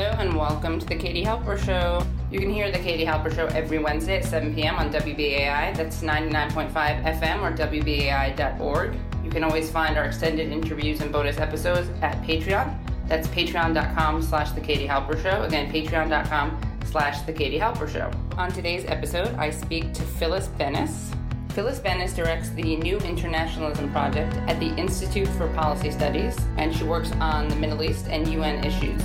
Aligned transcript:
Hello 0.00 0.16
and 0.18 0.34
welcome 0.34 0.78
to 0.78 0.86
the 0.86 0.96
Katie 0.96 1.22
Halper 1.22 1.62
Show. 1.62 2.02
You 2.30 2.40
can 2.40 2.48
hear 2.48 2.70
the 2.70 2.78
Katie 2.78 3.04
Halper 3.04 3.34
Show 3.34 3.48
every 3.48 3.78
Wednesday 3.78 4.16
at 4.16 4.24
7 4.24 4.54
p.m. 4.54 4.76
on 4.76 4.90
WBAI. 4.90 5.76
That's 5.76 6.00
99.5 6.00 6.72
FM 6.72 7.42
or 7.42 7.54
WBAI.org. 7.54 8.96
You 9.22 9.30
can 9.30 9.44
always 9.44 9.70
find 9.70 9.98
our 9.98 10.06
extended 10.06 10.50
interviews 10.50 11.02
and 11.02 11.12
bonus 11.12 11.36
episodes 11.36 11.90
at 12.00 12.16
Patreon. 12.22 12.78
That's 13.08 13.28
patreon.com 13.28 14.22
slash 14.22 14.52
the 14.52 14.62
Katie 14.62 14.88
Halper 14.88 15.22
Show. 15.22 15.42
Again, 15.42 15.70
patreon.com 15.70 16.78
slash 16.86 17.20
the 17.26 17.32
Katie 17.34 17.58
Halper 17.58 17.86
Show. 17.86 18.10
On 18.38 18.50
today's 18.50 18.86
episode, 18.86 19.34
I 19.34 19.50
speak 19.50 19.92
to 19.92 20.02
Phyllis 20.02 20.48
Bennis. 20.58 21.14
Phyllis 21.50 21.78
Bennis 21.78 22.16
directs 22.16 22.48
the 22.50 22.76
New 22.76 22.96
Internationalism 23.00 23.92
Project 23.92 24.34
at 24.48 24.58
the 24.60 24.74
Institute 24.76 25.28
for 25.28 25.48
Policy 25.48 25.90
Studies, 25.90 26.38
and 26.56 26.74
she 26.74 26.84
works 26.84 27.12
on 27.20 27.48
the 27.48 27.56
Middle 27.56 27.82
East 27.82 28.06
and 28.08 28.26
UN 28.28 28.64
issues. 28.64 29.02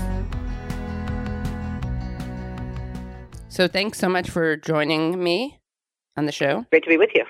So 3.55 3.69
thanks 3.69 3.97
so 3.97 4.09
much 4.09 4.29
for 4.29 4.57
joining 4.57 5.23
me 5.23 5.61
on 6.17 6.25
the 6.25 6.33
show. 6.33 6.65
Great 6.71 6.83
to 6.83 6.89
be 6.89 6.97
with 6.97 7.11
you. 7.15 7.23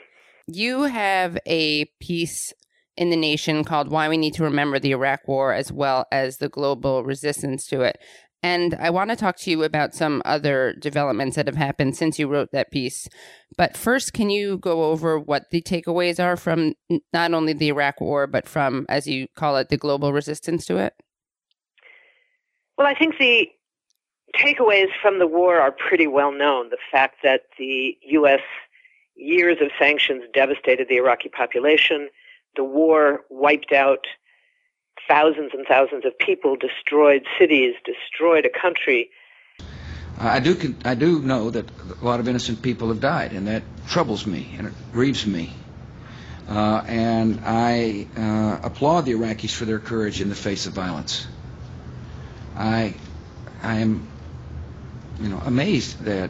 You 0.47 0.81
have 0.81 1.37
a 1.45 1.85
piece 2.01 2.51
in 2.97 3.11
the 3.11 3.15
nation 3.15 3.63
called 3.63 3.91
Why 3.91 4.09
We 4.09 4.17
Need 4.17 4.33
to 4.33 4.43
Remember 4.43 4.79
the 4.79 4.89
Iraq 4.89 5.27
War 5.27 5.53
as 5.53 5.71
well 5.71 6.07
as 6.11 6.37
the 6.37 6.49
global 6.49 7.03
resistance 7.03 7.67
to 7.67 7.81
it. 7.81 7.99
And 8.41 8.73
I 8.73 8.89
want 8.89 9.11
to 9.11 9.15
talk 9.15 9.37
to 9.41 9.51
you 9.51 9.61
about 9.61 9.93
some 9.93 10.23
other 10.25 10.73
developments 10.79 11.35
that 11.35 11.45
have 11.45 11.57
happened 11.57 11.95
since 11.95 12.17
you 12.17 12.27
wrote 12.27 12.49
that 12.53 12.71
piece. 12.71 13.07
But 13.55 13.77
first, 13.77 14.11
can 14.13 14.31
you 14.31 14.57
go 14.57 14.85
over 14.85 15.19
what 15.19 15.51
the 15.51 15.61
takeaways 15.61 16.19
are 16.19 16.37
from 16.37 16.73
not 17.13 17.35
only 17.35 17.53
the 17.53 17.67
Iraq 17.67 18.01
War, 18.01 18.25
but 18.25 18.47
from, 18.47 18.87
as 18.89 19.05
you 19.05 19.27
call 19.35 19.57
it, 19.57 19.69
the 19.69 19.77
global 19.77 20.11
resistance 20.11 20.65
to 20.65 20.77
it? 20.77 20.93
Well, 22.79 22.87
I 22.87 22.95
think 22.95 23.13
the 23.19 23.47
takeaways 24.37 24.89
from 25.01 25.19
the 25.19 25.27
war 25.27 25.59
are 25.59 25.71
pretty 25.71 26.07
well 26.07 26.31
known. 26.31 26.69
The 26.69 26.77
fact 26.91 27.17
that 27.23 27.43
the 27.57 27.97
U.S. 28.01 28.41
years 29.15 29.57
of 29.61 29.69
sanctions 29.79 30.23
devastated 30.33 30.87
the 30.89 30.97
Iraqi 30.97 31.29
population, 31.29 32.09
the 32.55 32.63
war 32.63 33.21
wiped 33.29 33.71
out 33.71 34.05
thousands 35.07 35.51
and 35.53 35.65
thousands 35.67 36.05
of 36.05 36.17
people, 36.17 36.55
destroyed 36.55 37.25
cities, 37.39 37.75
destroyed 37.85 38.45
a 38.45 38.59
country. 38.59 39.09
I 40.17 40.39
do, 40.39 40.75
I 40.85 40.95
do 40.95 41.21
know 41.21 41.49
that 41.49 41.65
a 42.01 42.05
lot 42.05 42.19
of 42.19 42.27
innocent 42.27 42.61
people 42.61 42.87
have 42.87 43.01
died, 43.01 43.33
and 43.33 43.47
that 43.47 43.63
troubles 43.87 44.25
me 44.25 44.55
and 44.57 44.67
it 44.67 44.73
grieves 44.93 45.27
me. 45.27 45.51
Uh, 46.47 46.83
and 46.87 47.41
I 47.43 48.07
uh, 48.15 48.59
applaud 48.63 49.01
the 49.01 49.13
Iraqis 49.13 49.51
for 49.51 49.65
their 49.65 49.79
courage 49.79 50.21
in 50.21 50.29
the 50.29 50.35
face 50.35 50.67
of 50.67 50.73
violence. 50.73 51.27
I, 52.55 52.93
I 53.61 53.79
am 53.79 54.07
you 55.19 55.29
know, 55.29 55.41
amazed 55.45 55.99
that 56.03 56.29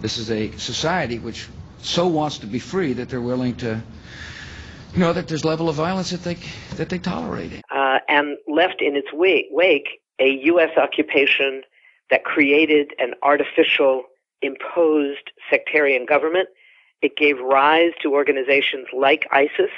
this 0.00 0.18
is 0.18 0.30
a 0.30 0.50
society 0.58 1.18
which 1.18 1.48
so 1.82 2.06
wants 2.06 2.38
to 2.38 2.46
be 2.46 2.58
free 2.58 2.92
that 2.94 3.08
they're 3.08 3.20
willing 3.20 3.54
to, 3.56 3.80
you 4.92 4.98
know, 4.98 5.12
that 5.12 5.28
there's 5.28 5.44
level 5.44 5.68
of 5.68 5.76
violence 5.76 6.10
that 6.10 6.22
they 6.22 6.36
that 6.76 6.88
they 6.88 6.98
tolerate. 6.98 7.62
Uh, 7.70 7.98
and 8.08 8.36
left 8.48 8.82
in 8.82 8.96
its 8.96 9.12
wake, 9.12 9.46
wake 9.50 10.00
a 10.18 10.40
U.S. 10.44 10.70
occupation 10.76 11.62
that 12.10 12.24
created 12.24 12.92
an 12.98 13.14
artificial, 13.22 14.04
imposed 14.42 15.32
sectarian 15.50 16.06
government. 16.06 16.48
It 17.02 17.16
gave 17.16 17.38
rise 17.38 17.92
to 18.02 18.12
organizations 18.14 18.86
like 18.96 19.26
ISIS, 19.30 19.70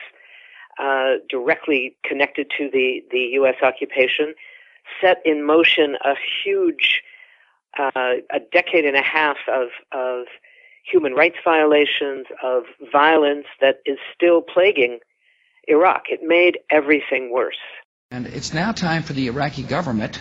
uh, 0.78 1.14
directly 1.28 1.96
connected 2.04 2.50
to 2.58 2.70
the, 2.72 3.02
the 3.10 3.30
U.S. 3.40 3.56
occupation, 3.62 4.34
set 5.00 5.20
in 5.24 5.44
motion 5.44 5.96
a 6.04 6.14
huge 6.44 7.02
uh, 7.78 7.90
a 8.30 8.40
decade 8.52 8.84
and 8.84 8.96
a 8.96 9.02
half 9.02 9.36
of, 9.48 9.68
of 9.92 10.26
human 10.90 11.12
rights 11.12 11.36
violations, 11.44 12.26
of 12.42 12.64
violence 12.92 13.46
that 13.60 13.80
is 13.84 13.98
still 14.14 14.42
plaguing 14.42 15.00
Iraq. 15.66 16.04
It 16.08 16.20
made 16.22 16.58
everything 16.70 17.32
worse. 17.32 17.58
And 18.10 18.26
it's 18.26 18.54
now 18.54 18.72
time 18.72 19.02
for 19.02 19.12
the 19.12 19.26
Iraqi 19.26 19.62
government 19.62 20.20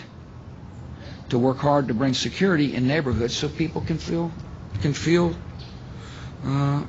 to 1.30 1.38
work 1.38 1.58
hard 1.58 1.88
to 1.88 1.94
bring 1.94 2.14
security 2.14 2.74
in 2.74 2.86
neighborhoods 2.86 3.34
so 3.34 3.48
people 3.48 3.80
can 3.82 3.98
feel 3.98 4.30
can 4.80 4.92
feel 4.92 5.34
uh, 6.44 6.84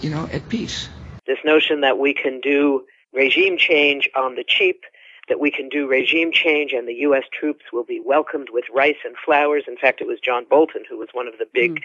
you 0.00 0.10
know 0.10 0.28
at 0.32 0.48
peace. 0.48 0.88
This 1.26 1.38
notion 1.44 1.82
that 1.82 1.98
we 1.98 2.14
can 2.14 2.40
do 2.40 2.84
regime 3.12 3.56
change 3.58 4.08
on 4.16 4.34
the 4.34 4.44
cheap 4.46 4.82
that 5.28 5.40
we 5.40 5.50
can 5.50 5.68
do 5.68 5.86
regime 5.86 6.32
change 6.32 6.72
and 6.72 6.88
the 6.88 6.94
U.S. 6.94 7.24
troops 7.32 7.66
will 7.72 7.84
be 7.84 8.00
welcomed 8.04 8.48
with 8.50 8.64
rice 8.72 8.96
and 9.04 9.14
flowers. 9.24 9.64
In 9.66 9.76
fact, 9.76 10.00
it 10.00 10.06
was 10.06 10.20
John 10.20 10.46
Bolton 10.48 10.84
who 10.88 10.98
was 10.98 11.08
one 11.12 11.28
of 11.28 11.38
the 11.38 11.46
big 11.52 11.76
mm. 11.76 11.82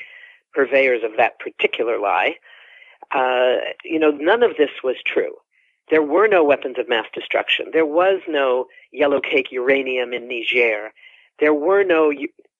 purveyors 0.53 1.03
of 1.03 1.17
that 1.17 1.39
particular 1.39 1.99
lie. 1.99 2.35
Uh, 3.11 3.57
you 3.83 3.99
know, 3.99 4.11
none 4.11 4.43
of 4.43 4.57
this 4.57 4.71
was 4.83 4.95
true. 5.05 5.35
There 5.89 6.01
were 6.01 6.27
no 6.27 6.43
weapons 6.43 6.77
of 6.79 6.87
mass 6.87 7.05
destruction. 7.13 7.67
There 7.73 7.85
was 7.85 8.21
no 8.27 8.67
yellow 8.91 9.19
cake 9.19 9.51
uranium 9.51 10.13
in 10.13 10.27
Niger. 10.27 10.91
There 11.39 11.53
were 11.53 11.83
no 11.83 12.13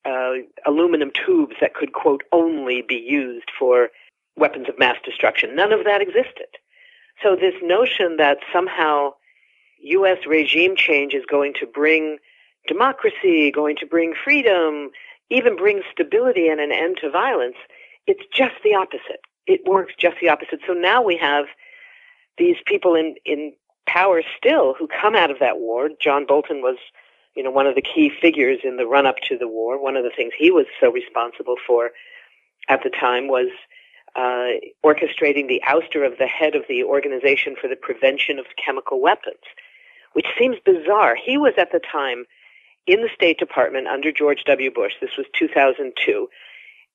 uh, 0.05 0.33
aluminum 0.66 1.11
tubes 1.25 1.55
that 1.61 1.73
could, 1.73 1.93
quote, 1.93 2.23
only 2.31 2.81
be 2.81 2.95
used 2.95 3.49
for 3.57 3.89
weapons 4.35 4.67
of 4.67 4.77
mass 4.77 4.97
destruction. 5.05 5.55
None 5.55 5.72
of 5.72 5.85
that 5.85 6.01
existed. 6.01 6.47
So 7.22 7.35
this 7.35 7.53
notion 7.61 8.17
that 8.17 8.39
somehow 8.51 9.13
U.S. 9.83 10.19
regime 10.27 10.75
change 10.75 11.13
is 11.13 11.25
going 11.29 11.53
to 11.59 11.66
bring 11.66 12.17
democracy, 12.67 13.51
going 13.51 13.75
to 13.77 13.85
bring 13.85 14.13
freedom, 14.23 14.89
even 15.29 15.55
bring 15.55 15.81
stability 15.91 16.47
and 16.47 16.59
an 16.59 16.71
end 16.71 16.97
to 17.01 17.09
violence, 17.09 17.55
it's 18.07 18.23
just 18.33 18.55
the 18.63 18.75
opposite. 18.75 19.22
It 19.45 19.61
works 19.66 19.93
just 19.97 20.17
the 20.22 20.29
opposite. 20.29 20.59
So 20.66 20.73
now 20.73 21.01
we 21.01 21.17
have 21.17 21.45
these 22.38 22.57
people 22.66 22.95
in, 22.95 23.16
in 23.25 23.53
power 23.88 24.22
still 24.38 24.73
who 24.77 24.88
come 24.88 25.16
out 25.16 25.31
of 25.31 25.39
that 25.39 25.59
war. 25.59 25.89
John 25.99 26.25
Bolton 26.25 26.61
was, 26.61 26.77
you 27.35 27.43
know, 27.43 27.51
one 27.51 27.67
of 27.67 27.75
the 27.75 27.81
key 27.81 28.09
figures 28.09 28.59
in 28.63 28.77
the 28.77 28.85
run 28.85 29.05
up 29.05 29.17
to 29.27 29.38
the 29.38 29.47
war. 29.47 29.81
One 29.81 29.97
of 29.97 30.03
the 30.03 30.11
things 30.16 30.33
he 30.38 30.51
was 30.51 30.66
so 30.79 30.91
responsible 30.91 31.55
for 31.66 31.91
at 32.69 32.83
the 32.83 32.89
time 32.89 33.27
was 33.27 33.47
uh, 34.16 34.59
orchestrating 34.85 35.47
the 35.47 35.61
ouster 35.67 36.05
of 36.05 36.17
the 36.19 36.27
head 36.27 36.55
of 36.55 36.63
the 36.69 36.83
Organization 36.83 37.55
for 37.59 37.67
the 37.67 37.75
Prevention 37.75 38.39
of 38.39 38.45
Chemical 38.63 39.01
Weapons 39.01 39.43
which 40.13 40.28
seems 40.40 40.57
bizarre. 40.66 41.16
He 41.16 41.38
was 41.38 41.53
at 41.57 41.72
the 41.72 41.79
time 41.79 42.25
in 42.88 43.01
the 43.01 43.09
State 43.13 43.40
Department 43.40 43.88
under 43.88 44.12
George 44.12 44.44
W. 44.46 44.72
Bush. 44.72 44.94
This 45.01 45.18
was 45.18 45.25
2002. 45.38 46.28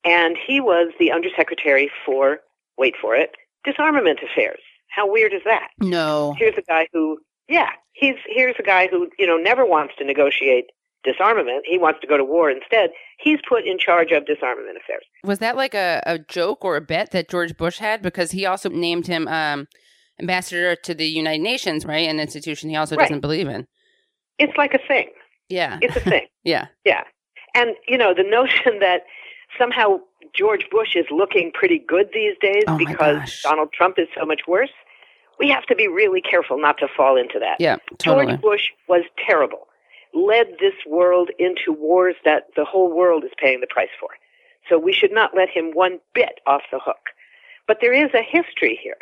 And 0.05 0.37
he 0.47 0.61
was 0.61 0.93
the 0.99 1.11
Undersecretary 1.13 1.91
for, 2.05 2.39
wait 2.77 2.95
for 3.01 3.15
it, 3.15 3.33
Disarmament 3.65 4.21
Affairs. 4.23 4.61
How 4.89 5.11
weird 5.11 5.33
is 5.33 5.43
that? 5.45 5.69
No. 5.81 6.35
Here's 6.39 6.57
a 6.57 6.63
guy 6.63 6.89
who, 6.93 7.19
yeah, 7.49 7.71
he's, 7.93 8.15
here's 8.27 8.57
a 8.59 8.63
guy 8.63 8.89
who, 8.89 9.09
you 9.19 9.27
know, 9.27 9.37
never 9.37 9.67
wants 9.67 9.95
to 9.99 10.05
negotiate 10.05 10.67
disarmament. 11.05 11.65
He 11.65 11.79
wants 11.79 12.01
to 12.01 12.07
go 12.07 12.17
to 12.17 12.25
war 12.25 12.51
instead. 12.51 12.91
He's 13.19 13.39
put 13.49 13.67
in 13.67 13.79
charge 13.79 14.13
of 14.13 14.27
disarmament 14.27 14.79
affairs. 14.83 15.05
Was 15.25 15.39
that 15.41 15.57
like 15.57 15.75
a, 15.75 16.03
a 16.07 16.19
joke 16.19 16.65
or 16.65 16.77
a 16.77 16.81
bet 16.81 17.11
that 17.13 17.29
George 17.29 17.57
Bush 17.57 17.79
had? 17.79 18.03
Because 18.03 18.31
he 18.31 18.47
also 18.47 18.69
named 18.69 19.07
him 19.07 19.29
um, 19.29 19.67
ambassador 20.21 20.77
to 20.77 20.95
the 20.95 21.07
United 21.07 21.43
Nations, 21.43 21.85
right? 21.85 22.09
An 22.09 22.21
institution 22.21 22.71
he 22.71 22.77
also 22.77 22.97
right. 22.97 23.05
doesn't 23.05 23.21
believe 23.21 23.49
in. 23.49 23.67
It's 24.39 24.57
like 24.57 24.75
a 24.75 24.79
thing. 24.87 25.09
Yeah. 25.49 25.79
It's 25.83 25.97
a 25.97 26.01
thing. 26.01 26.27
yeah. 26.45 26.67
Yeah. 26.85 27.03
And, 27.55 27.71
you 27.87 27.99
know, 27.99 28.15
the 28.15 28.23
notion 28.23 28.79
that 28.81 29.03
somehow 29.59 29.99
George 30.35 30.67
Bush 30.71 30.95
is 30.95 31.07
looking 31.11 31.51
pretty 31.53 31.79
good 31.79 32.11
these 32.13 32.35
days 32.41 32.65
oh 32.67 32.79
because 32.79 33.41
Donald 33.43 33.73
Trump 33.73 33.99
is 33.99 34.09
so 34.19 34.25
much 34.27 34.43
worse, 34.47 34.71
we 35.39 35.49
have 35.49 35.65
to 35.67 35.75
be 35.75 35.89
really 35.89 36.21
careful 36.21 36.61
not 36.61 36.79
to 36.79 36.89
fall 36.97 37.17
into 37.17 37.39
that. 37.39 37.57
Yeah, 37.61 37.77
totally. 37.99 38.27
George 38.27 38.41
Bush 38.41 38.69
was 38.89 39.05
terrible, 39.25 39.69
led 40.13 40.47
this 40.61 40.75
world 40.87 41.31
into 41.39 41.73
wars 41.73 42.17
that 42.25 42.49
the 42.57 42.65
whole 42.65 42.95
world 42.95 43.25
is 43.25 43.31
paying 43.39 43.61
the 43.61 43.67
price 43.69 43.89
for. 44.01 44.11
So 44.69 44.79
we 44.79 44.93
should 44.93 45.13
not 45.13 45.31
let 45.35 45.49
him 45.49 45.71
one 45.73 45.99
bit 46.15 46.41
off 46.47 46.63
the 46.71 46.81
hook. 46.85 47.11
But 47.67 47.79
there 47.81 47.93
is 47.93 48.11
a 48.15 48.23
history 48.23 48.79
here 48.83 48.97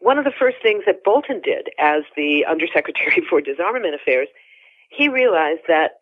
one 0.00 0.18
of 0.18 0.24
the 0.24 0.32
first 0.38 0.58
things 0.62 0.84
that 0.86 1.04
Bolton 1.04 1.40
did 1.40 1.70
as 1.78 2.02
the 2.16 2.44
Undersecretary 2.46 3.22
for 3.30 3.40
Disarmament 3.40 3.94
Affairs, 3.94 4.28
he 4.90 5.08
realized 5.08 5.62
that 5.68 5.92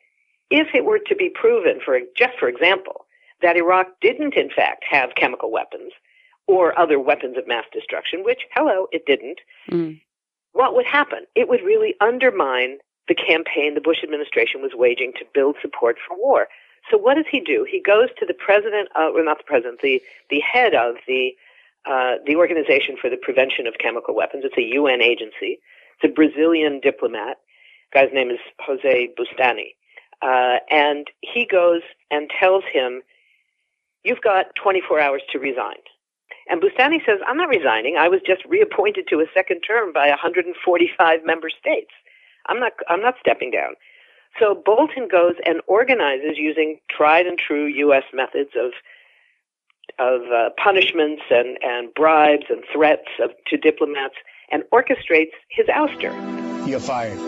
if 0.51 0.69
it 0.75 0.85
were 0.85 1.01
to 1.07 1.17
be 1.17 1.29
proven, 1.29 1.81
for 1.85 1.99
just 2.17 2.39
for 2.39 2.49
example, 2.49 3.07
that 3.43 3.57
Iraq 3.57 3.89
didn't 4.01 4.35
in 4.35 4.51
fact 4.51 4.85
have 4.89 5.15
chemical 5.17 5.51
weapons 5.51 5.93
or 6.47 6.79
other 6.79 7.01
weapons 7.01 7.37
of 7.37 7.49
mass 7.49 7.65
destruction, 7.73 8.23
which, 8.23 8.43
hello, 8.55 8.87
it 8.93 9.05
didn't, 9.07 9.41
mm. 9.71 10.01
what 10.53 10.75
would 10.75 10.87
happen? 10.87 11.27
It 11.35 11.49
would 11.49 11.63
really 11.63 11.95
undermine 12.01 12.79
the 13.09 13.15
campaign 13.15 13.75
the 13.75 13.81
Bush 13.81 14.03
administration 14.03 14.63
was 14.63 14.73
waging 14.75 15.13
to 15.19 15.25
build 15.35 15.57
support 15.61 15.97
for 16.07 16.17
war. 16.17 16.49
So 16.91 16.97
what 16.97 17.15
does 17.15 17.27
he 17.31 17.41
do? 17.41 17.67
He 17.69 17.81
goes 17.81 18.09
to 18.19 18.27
the 18.27 18.35
president, 18.35 18.89
uh, 18.95 19.11
well, 19.13 19.25
not 19.25 19.39
the 19.39 19.45
president, 19.45 19.81
the, 19.83 20.01
the 20.31 20.41
head 20.41 20.75
of 20.75 20.97
the 21.09 21.33
uh, 21.87 22.15
the 22.27 22.37
Organization 22.37 22.97
for 23.01 23.09
the 23.09 23.17
Prevention 23.17 23.67
of 23.67 23.75
Chemical 23.79 24.15
Weapons. 24.15 24.45
It's 24.45 24.59
a 24.59 24.75
UN 24.75 25.01
agency. 25.01 25.61
It's 25.97 26.05
a 26.05 26.09
Brazilian 26.09 26.81
diplomat. 26.81 27.39
The 27.93 28.01
guy's 28.01 28.13
name 28.13 28.31
is 28.31 28.39
Jose 28.61 29.09
Bustani. 29.17 29.75
Uh, 30.23 30.59
and 30.71 31.07
he 31.21 31.47
goes 31.47 31.83
and 32.11 32.31
tells 32.41 32.65
him, 32.73 33.03
You've 34.05 34.21
got 34.21 34.55
24 34.55 35.01
hours 35.01 35.23
to 35.33 35.39
resign. 35.41 35.83
And 36.49 36.63
Bustani 36.63 37.05
says, 37.05 37.19
I'm 37.27 37.37
not 37.37 37.49
resigning. 37.49 37.97
I 37.97 38.09
was 38.09 38.21
just 38.25 38.45
reappointed 38.45 39.09
to 39.09 39.19
a 39.19 39.27
second 39.35 39.63
term 39.63 39.93
by 39.93 40.09
145 40.09 41.25
member 41.25 41.51
states. 41.51 41.91
I'm 42.47 42.61
not, 42.61 42.73
I'm 42.89 43.03
not 43.03 43.15
stepping 43.19 43.51
down. 43.51 43.75
So 44.39 44.55
Bolton 44.55 45.09
goes 45.11 45.35
and 45.45 45.61
organizes 45.67 46.37
using 46.37 46.79
tried 46.89 47.27
and 47.27 47.39
true 47.39 47.67
U.S. 47.67 48.05
methods 48.13 48.51
of 48.57 48.73
of 49.99 50.23
uh, 50.33 50.51
punishments 50.63 51.23
and, 51.31 51.59
and 51.63 51.93
bribes 51.95 52.47
and 52.49 52.63
threats 52.73 53.09
of, 53.23 53.31
to 53.47 53.57
diplomats 53.57 54.15
and 54.51 54.63
orchestrates 54.73 55.33
his 55.51 55.67
ouster. 55.67 56.13
You're 56.67 56.81
fired. 56.81 57.19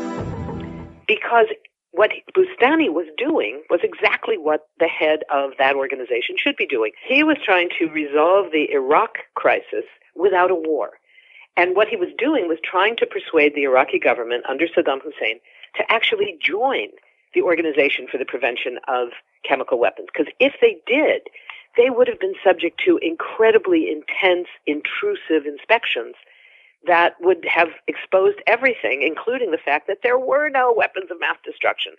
Because 1.06 1.46
what 1.92 2.10
Bustani 2.36 2.90
was 2.90 3.06
doing 3.16 3.62
was 3.70 3.80
exactly 3.82 4.36
what 4.36 4.68
the 4.78 4.88
head 4.88 5.20
of 5.32 5.52
that 5.58 5.74
organization 5.74 6.36
should 6.36 6.56
be 6.56 6.66
doing. 6.66 6.92
He 7.06 7.24
was 7.24 7.38
trying 7.44 7.70
to 7.78 7.86
resolve 7.86 8.52
the 8.52 8.70
Iraq 8.70 9.18
crisis 9.34 9.84
without 10.14 10.50
a 10.50 10.54
war. 10.54 10.90
And 11.56 11.74
what 11.74 11.88
he 11.88 11.96
was 11.96 12.10
doing 12.16 12.46
was 12.46 12.58
trying 12.62 12.96
to 12.98 13.06
persuade 13.06 13.54
the 13.54 13.64
Iraqi 13.64 13.98
government 13.98 14.44
under 14.48 14.66
Saddam 14.66 15.02
Hussein 15.02 15.40
to 15.76 15.82
actually 15.90 16.38
join 16.40 16.88
the 17.34 17.42
Organization 17.42 18.06
for 18.10 18.18
the 18.18 18.24
Prevention 18.24 18.78
of 18.86 19.08
Chemical 19.46 19.78
Weapons. 19.78 20.08
Because 20.12 20.32
if 20.38 20.54
they 20.60 20.76
did, 20.86 21.22
they 21.76 21.90
would 21.90 22.08
have 22.08 22.20
been 22.20 22.34
subject 22.44 22.80
to 22.86 22.98
incredibly 23.02 23.90
intense, 23.90 24.48
intrusive 24.66 25.46
inspections 25.46 26.14
that 26.86 27.14
would 27.20 27.44
have 27.44 27.68
exposed 27.86 28.38
everything, 28.46 29.02
including 29.02 29.50
the 29.50 29.58
fact 29.58 29.86
that 29.86 29.98
there 30.02 30.18
were 30.18 30.48
no 30.48 30.72
weapons 30.72 31.10
of 31.10 31.20
mass 31.20 31.36
destruction. 31.44 31.92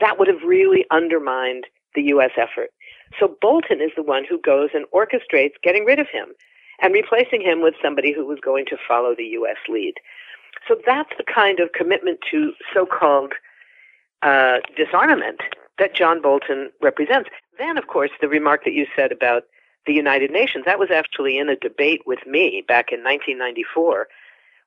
That 0.00 0.18
would 0.18 0.28
have 0.28 0.42
really 0.44 0.84
undermined 0.90 1.66
the 1.94 2.02
U.S. 2.14 2.32
effort. 2.36 2.70
So 3.18 3.36
Bolton 3.40 3.80
is 3.80 3.92
the 3.96 4.02
one 4.02 4.24
who 4.28 4.40
goes 4.40 4.70
and 4.74 4.86
orchestrates 4.92 5.54
getting 5.62 5.84
rid 5.84 6.00
of 6.00 6.08
him 6.08 6.28
and 6.82 6.92
replacing 6.92 7.40
him 7.40 7.62
with 7.62 7.74
somebody 7.80 8.12
who 8.12 8.26
was 8.26 8.38
going 8.44 8.66
to 8.66 8.76
follow 8.88 9.14
the 9.16 9.24
U.S. 9.38 9.56
lead. 9.68 9.94
So 10.66 10.76
that's 10.84 11.10
the 11.16 11.24
kind 11.24 11.60
of 11.60 11.72
commitment 11.72 12.18
to 12.30 12.52
so-called 12.72 13.34
uh, 14.22 14.58
disarmament 14.76 15.40
that 15.78 15.94
John 15.94 16.20
Bolton 16.20 16.70
represents. 16.82 17.30
Then, 17.58 17.78
of 17.78 17.86
course, 17.86 18.10
the 18.20 18.28
remark 18.28 18.64
that 18.64 18.72
you 18.72 18.86
said 18.96 19.12
about 19.12 19.44
the 19.86 19.92
United 19.92 20.30
Nations, 20.30 20.64
that 20.66 20.78
was 20.78 20.90
actually 20.90 21.38
in 21.38 21.48
a 21.48 21.56
debate 21.56 22.02
with 22.06 22.26
me 22.26 22.64
back 22.66 22.90
in 22.90 23.02
1994 23.04 24.08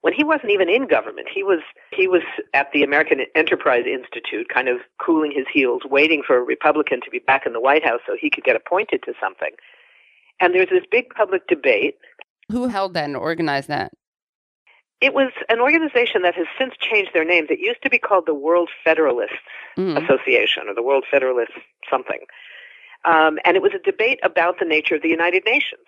when 0.01 0.13
he 0.13 0.23
wasn't 0.23 0.51
even 0.51 0.69
in 0.69 0.87
government. 0.87 1.27
He 1.33 1.43
was 1.43 1.59
he 1.91 2.07
was 2.07 2.21
at 2.53 2.71
the 2.71 2.83
American 2.83 3.21
Enterprise 3.35 3.85
Institute, 3.85 4.47
kind 4.53 4.67
of 4.67 4.77
cooling 4.99 5.31
his 5.31 5.45
heels, 5.51 5.81
waiting 5.85 6.21
for 6.25 6.37
a 6.37 6.43
Republican 6.43 7.01
to 7.01 7.09
be 7.09 7.19
back 7.19 7.45
in 7.45 7.53
the 7.53 7.61
White 7.61 7.83
House 7.83 8.01
so 8.05 8.15
he 8.19 8.29
could 8.29 8.43
get 8.43 8.55
appointed 8.55 9.01
to 9.03 9.13
something. 9.19 9.51
And 10.39 10.53
there's 10.53 10.69
this 10.69 10.85
big 10.89 11.09
public 11.09 11.47
debate. 11.47 11.95
Who 12.51 12.67
held 12.67 12.93
that 12.93 13.05
and 13.05 13.17
organized 13.17 13.69
that? 13.69 13.91
It 14.99 15.13
was 15.13 15.31
an 15.49 15.59
organization 15.59 16.23
that 16.23 16.33
has 16.35 16.47
since 16.57 16.73
changed 16.79 17.11
their 17.13 17.25
names. 17.25 17.49
It 17.51 17.59
used 17.59 17.83
to 17.83 17.89
be 17.89 17.99
called 17.99 18.25
the 18.25 18.33
World 18.33 18.69
Federalists 18.83 19.35
mm. 19.77 20.03
Association 20.03 20.63
or 20.67 20.73
the 20.73 20.81
World 20.81 21.05
Federalist 21.09 21.51
something. 21.89 22.19
Um, 23.05 23.39
and 23.45 23.55
it 23.55 23.61
was 23.61 23.71
a 23.73 23.79
debate 23.79 24.19
about 24.23 24.59
the 24.59 24.65
nature 24.65 24.95
of 24.95 25.01
the 25.01 25.09
United 25.09 25.43
Nations. 25.45 25.81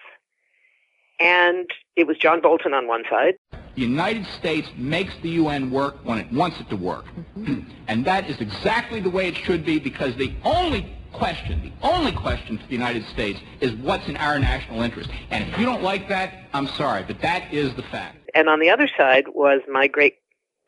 And 1.19 1.69
it 1.95 2.07
was 2.07 2.17
John 2.17 2.41
Bolton 2.41 2.73
on 2.73 2.88
one 2.88 3.03
side. 3.09 3.35
The 3.75 3.81
United 3.81 4.25
States 4.25 4.67
makes 4.77 5.13
the 5.21 5.29
UN 5.31 5.69
work 5.69 5.97
when 6.03 6.17
it 6.17 6.31
wants 6.31 6.59
it 6.59 6.69
to 6.69 6.75
work. 6.75 7.06
Mm-hmm. 7.38 7.59
And 7.88 8.06
that 8.06 8.29
is 8.29 8.39
exactly 8.39 9.00
the 9.00 9.09
way 9.09 9.27
it 9.27 9.35
should 9.35 9.65
be 9.65 9.79
because 9.79 10.15
the 10.15 10.31
only 10.44 10.95
question, 11.11 11.61
the 11.61 11.88
only 11.88 12.11
question 12.11 12.57
for 12.57 12.67
the 12.67 12.73
United 12.73 13.03
States 13.06 13.39
is 13.61 13.73
what's 13.73 14.07
in 14.07 14.15
our 14.17 14.38
national 14.38 14.83
interest. 14.83 15.09
And 15.31 15.50
if 15.50 15.57
you 15.57 15.65
don't 15.65 15.81
like 15.81 16.07
that, 16.09 16.33
I'm 16.53 16.67
sorry, 16.67 17.03
but 17.03 17.19
that 17.21 17.51
is 17.51 17.73
the 17.75 17.81
fact. 17.81 18.17
And 18.35 18.47
on 18.47 18.59
the 18.59 18.69
other 18.69 18.88
side 18.95 19.25
was 19.33 19.61
my 19.67 19.88
great 19.88 20.17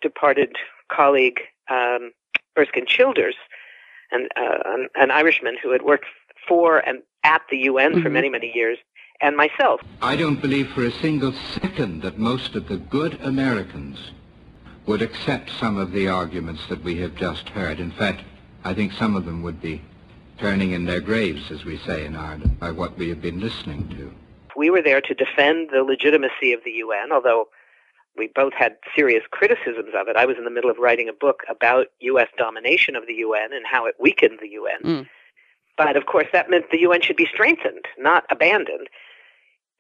departed 0.02 0.56
colleague, 0.92 1.40
um, 1.70 2.12
Erskine 2.58 2.88
Childers, 2.88 3.36
an, 4.12 4.28
uh, 4.36 4.88
an 4.96 5.12
Irishman 5.12 5.58
who 5.62 5.72
had 5.72 5.84
worked 5.84 6.06
for 6.48 6.80
and 6.80 7.02
at 7.24 7.42
the 7.50 7.58
UN 7.58 7.94
mm-hmm. 7.94 8.04
for 8.04 8.10
many, 8.10 8.30
many 8.30 8.52
years, 8.54 8.78
and 9.22 9.38
myself. 9.38 9.82
I 10.02 10.16
don't 10.16 10.42
believe 10.42 10.70
for 10.70 10.86
a 10.86 10.92
single 10.92 11.34
second 11.62 12.02
that 12.02 12.18
most 12.18 12.56
of 12.56 12.68
the 12.68 12.78
good 12.78 13.20
Americans 13.22 14.12
would 14.88 15.02
accept 15.02 15.52
some 15.60 15.78
of 15.78 15.92
the 15.92 16.08
arguments 16.08 16.68
that 16.68 16.84
we 16.84 16.98
have 16.98 17.16
just 17.16 17.50
heard. 17.50 17.80
In 17.80 17.92
fact, 17.92 18.24
I 18.64 18.74
think 18.74 18.92
some 18.94 19.16
of 19.16 19.26
them 19.26 19.44
would 19.44 19.62
be 19.62 19.82
turning 20.40 20.72
in 20.72 20.86
their 20.86 21.00
graves, 21.00 21.52
as 21.52 21.64
we 21.64 21.78
say 21.78 22.06
in 22.06 22.16
Ireland, 22.16 22.60
by 22.60 22.72
what 22.72 22.98
we 22.98 23.10
have 23.10 23.22
been 23.22 23.40
listening 23.40 23.88
to. 23.90 24.12
We 24.56 24.72
were 24.72 24.82
there 24.82 25.02
to 25.02 25.14
defend 25.14 25.70
the 25.72 25.84
legitimacy 25.84 26.52
of 26.52 26.64
the 26.66 26.72
UN, 26.72 27.12
although 27.12 27.48
we 28.18 28.28
both 28.28 28.54
had 28.54 28.76
serious 28.96 29.24
criticisms 29.30 29.94
of 29.96 30.08
it. 30.08 30.16
I 30.16 30.26
was 30.26 30.38
in 30.38 30.44
the 30.44 30.52
middle 30.52 30.70
of 30.70 30.78
writing 30.78 31.08
a 31.08 31.14
book 31.14 31.44
about 31.48 31.88
U.S. 32.00 32.28
domination 32.38 32.96
of 32.96 33.08
the 33.08 33.14
UN 33.14 33.54
and 33.54 33.66
how 33.66 33.86
it 33.86 33.96
weakened 34.00 34.40
the 34.42 34.50
UN. 34.50 34.82
Mm. 34.84 35.08
But 35.78 35.96
of 35.96 36.06
course, 36.06 36.28
that 36.34 36.50
meant 36.50 36.66
the 36.72 36.82
UN 36.82 37.02
should 37.02 37.16
be 37.16 37.28
strengthened, 37.34 37.86
not 37.98 38.26
abandoned. 38.30 38.88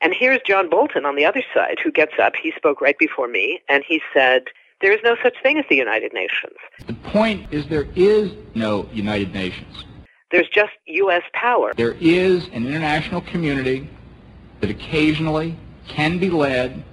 And 0.01 0.13
here's 0.17 0.39
John 0.47 0.69
Bolton 0.69 1.05
on 1.05 1.15
the 1.15 1.25
other 1.25 1.43
side 1.53 1.77
who 1.83 1.91
gets 1.91 2.13
up. 2.21 2.33
He 2.35 2.51
spoke 2.55 2.81
right 2.81 2.97
before 2.97 3.27
me, 3.27 3.61
and 3.69 3.83
he 3.87 4.01
said, 4.13 4.45
There 4.81 4.91
is 4.91 4.99
no 5.03 5.15
such 5.21 5.35
thing 5.43 5.59
as 5.59 5.65
the 5.69 5.75
United 5.75 6.11
Nations. 6.13 6.55
The 6.87 6.93
point 6.93 7.47
is, 7.51 7.67
there 7.67 7.87
is 7.95 8.31
no 8.55 8.89
United 8.91 9.33
Nations. 9.33 9.85
There's 10.31 10.49
just 10.49 10.71
U.S. 10.87 11.23
power. 11.33 11.73
There 11.75 11.97
is 11.99 12.47
an 12.47 12.65
international 12.65 13.21
community 13.21 13.89
that 14.61 14.69
occasionally 14.69 15.57
can 15.87 16.17
be 16.17 16.29
led 16.29 16.83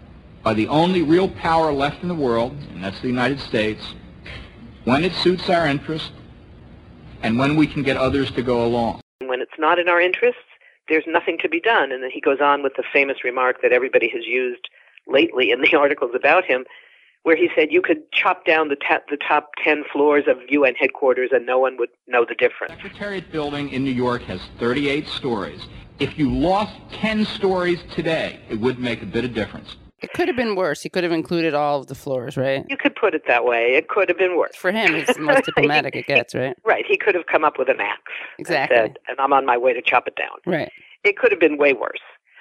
by 0.42 0.54
the 0.54 0.68
only 0.68 1.02
real 1.02 1.28
power 1.28 1.72
left 1.72 2.02
in 2.02 2.08
the 2.08 2.14
world, 2.14 2.56
and 2.70 2.82
that's 2.82 3.00
the 3.00 3.08
United 3.08 3.40
States, 3.40 3.94
when 4.84 5.04
it 5.04 5.12
suits 5.12 5.48
our 5.48 5.66
interest 5.66 6.12
and 7.22 7.38
when 7.38 7.56
we 7.56 7.66
can 7.66 7.82
get 7.82 7.96
others 7.96 8.30
to 8.32 8.42
go 8.42 8.64
along. 8.64 9.00
When 9.20 9.40
it's 9.40 9.58
not 9.58 9.78
in 9.78 9.88
our 9.88 10.00
interests, 10.00 10.40
there's 10.88 11.04
nothing 11.06 11.38
to 11.42 11.48
be 11.48 11.60
done. 11.60 11.92
And 11.92 12.02
then 12.02 12.10
he 12.10 12.20
goes 12.20 12.40
on 12.40 12.62
with 12.62 12.74
the 12.76 12.84
famous 12.92 13.24
remark 13.24 13.62
that 13.62 13.72
everybody 13.72 14.08
has 14.08 14.24
used 14.26 14.68
lately 15.06 15.50
in 15.50 15.60
the 15.60 15.74
articles 15.78 16.12
about 16.14 16.44
him, 16.44 16.64
where 17.22 17.36
he 17.36 17.50
said 17.54 17.68
you 17.70 17.82
could 17.82 18.10
chop 18.12 18.44
down 18.44 18.68
the, 18.68 18.76
ta- 18.76 19.02
the 19.10 19.16
top 19.16 19.50
10 19.62 19.84
floors 19.92 20.24
of 20.28 20.38
UN 20.48 20.74
headquarters 20.74 21.30
and 21.32 21.44
no 21.44 21.58
one 21.58 21.76
would 21.76 21.90
know 22.06 22.24
the 22.26 22.34
difference. 22.34 22.74
The 22.74 22.82
Secretariat 22.82 23.30
building 23.30 23.70
in 23.70 23.84
New 23.84 23.90
York 23.90 24.22
has 24.22 24.40
38 24.58 25.06
stories. 25.08 25.60
If 25.98 26.18
you 26.18 26.32
lost 26.32 26.74
10 26.92 27.24
stories 27.24 27.80
today, 27.90 28.40
it 28.48 28.60
would 28.60 28.78
make 28.78 29.02
a 29.02 29.06
bit 29.06 29.24
of 29.24 29.34
difference. 29.34 29.76
It 30.00 30.12
could 30.12 30.28
have 30.28 30.36
been 30.36 30.54
worse. 30.54 30.82
He 30.82 30.88
could 30.88 31.02
have 31.02 31.12
included 31.12 31.54
all 31.54 31.80
of 31.80 31.88
the 31.88 31.94
floors, 31.94 32.36
right? 32.36 32.64
You 32.68 32.76
could 32.76 32.94
put 32.94 33.14
it 33.14 33.22
that 33.26 33.44
way. 33.44 33.74
It 33.74 33.88
could 33.88 34.08
have 34.08 34.18
been 34.18 34.36
worse. 34.36 34.54
For 34.54 34.70
him, 34.70 34.94
it's 34.94 35.14
the 35.14 35.20
most 35.20 35.44
diplomatic 35.46 35.96
it 35.96 36.06
gets, 36.06 36.34
right? 36.34 36.56
Right. 36.64 36.84
He 36.86 36.96
could 36.96 37.14
have 37.14 37.26
come 37.26 37.44
up 37.44 37.58
with 37.58 37.68
an 37.68 37.80
axe. 37.80 38.00
Exactly. 38.38 38.76
And, 38.76 38.86
said, 38.86 38.98
and 39.08 39.20
I'm 39.20 39.32
on 39.32 39.44
my 39.44 39.56
way 39.56 39.72
to 39.72 39.82
chop 39.82 40.06
it 40.06 40.14
down. 40.14 40.38
Right. 40.46 40.70
It 41.04 41.16
could 41.16 41.32
have 41.32 41.40
been 41.40 41.58
way 41.58 41.72
worse. 41.72 42.00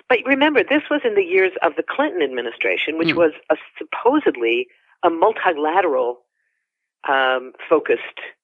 But 0.10 0.20
remember, 0.26 0.64
this 0.64 0.84
was 0.90 1.02
in 1.04 1.16
the 1.16 1.24
years 1.24 1.52
of 1.64 1.74
the 1.76 1.84
Clinton 1.84 2.22
administration, 2.22 2.98
which 2.98 3.10
mm. 3.10 3.16
was 3.16 3.32
a, 3.50 3.56
supposedly 3.78 4.68
a 5.04 5.10
multilateral 5.10 6.20
um, 7.10 7.54
focused 7.70 8.02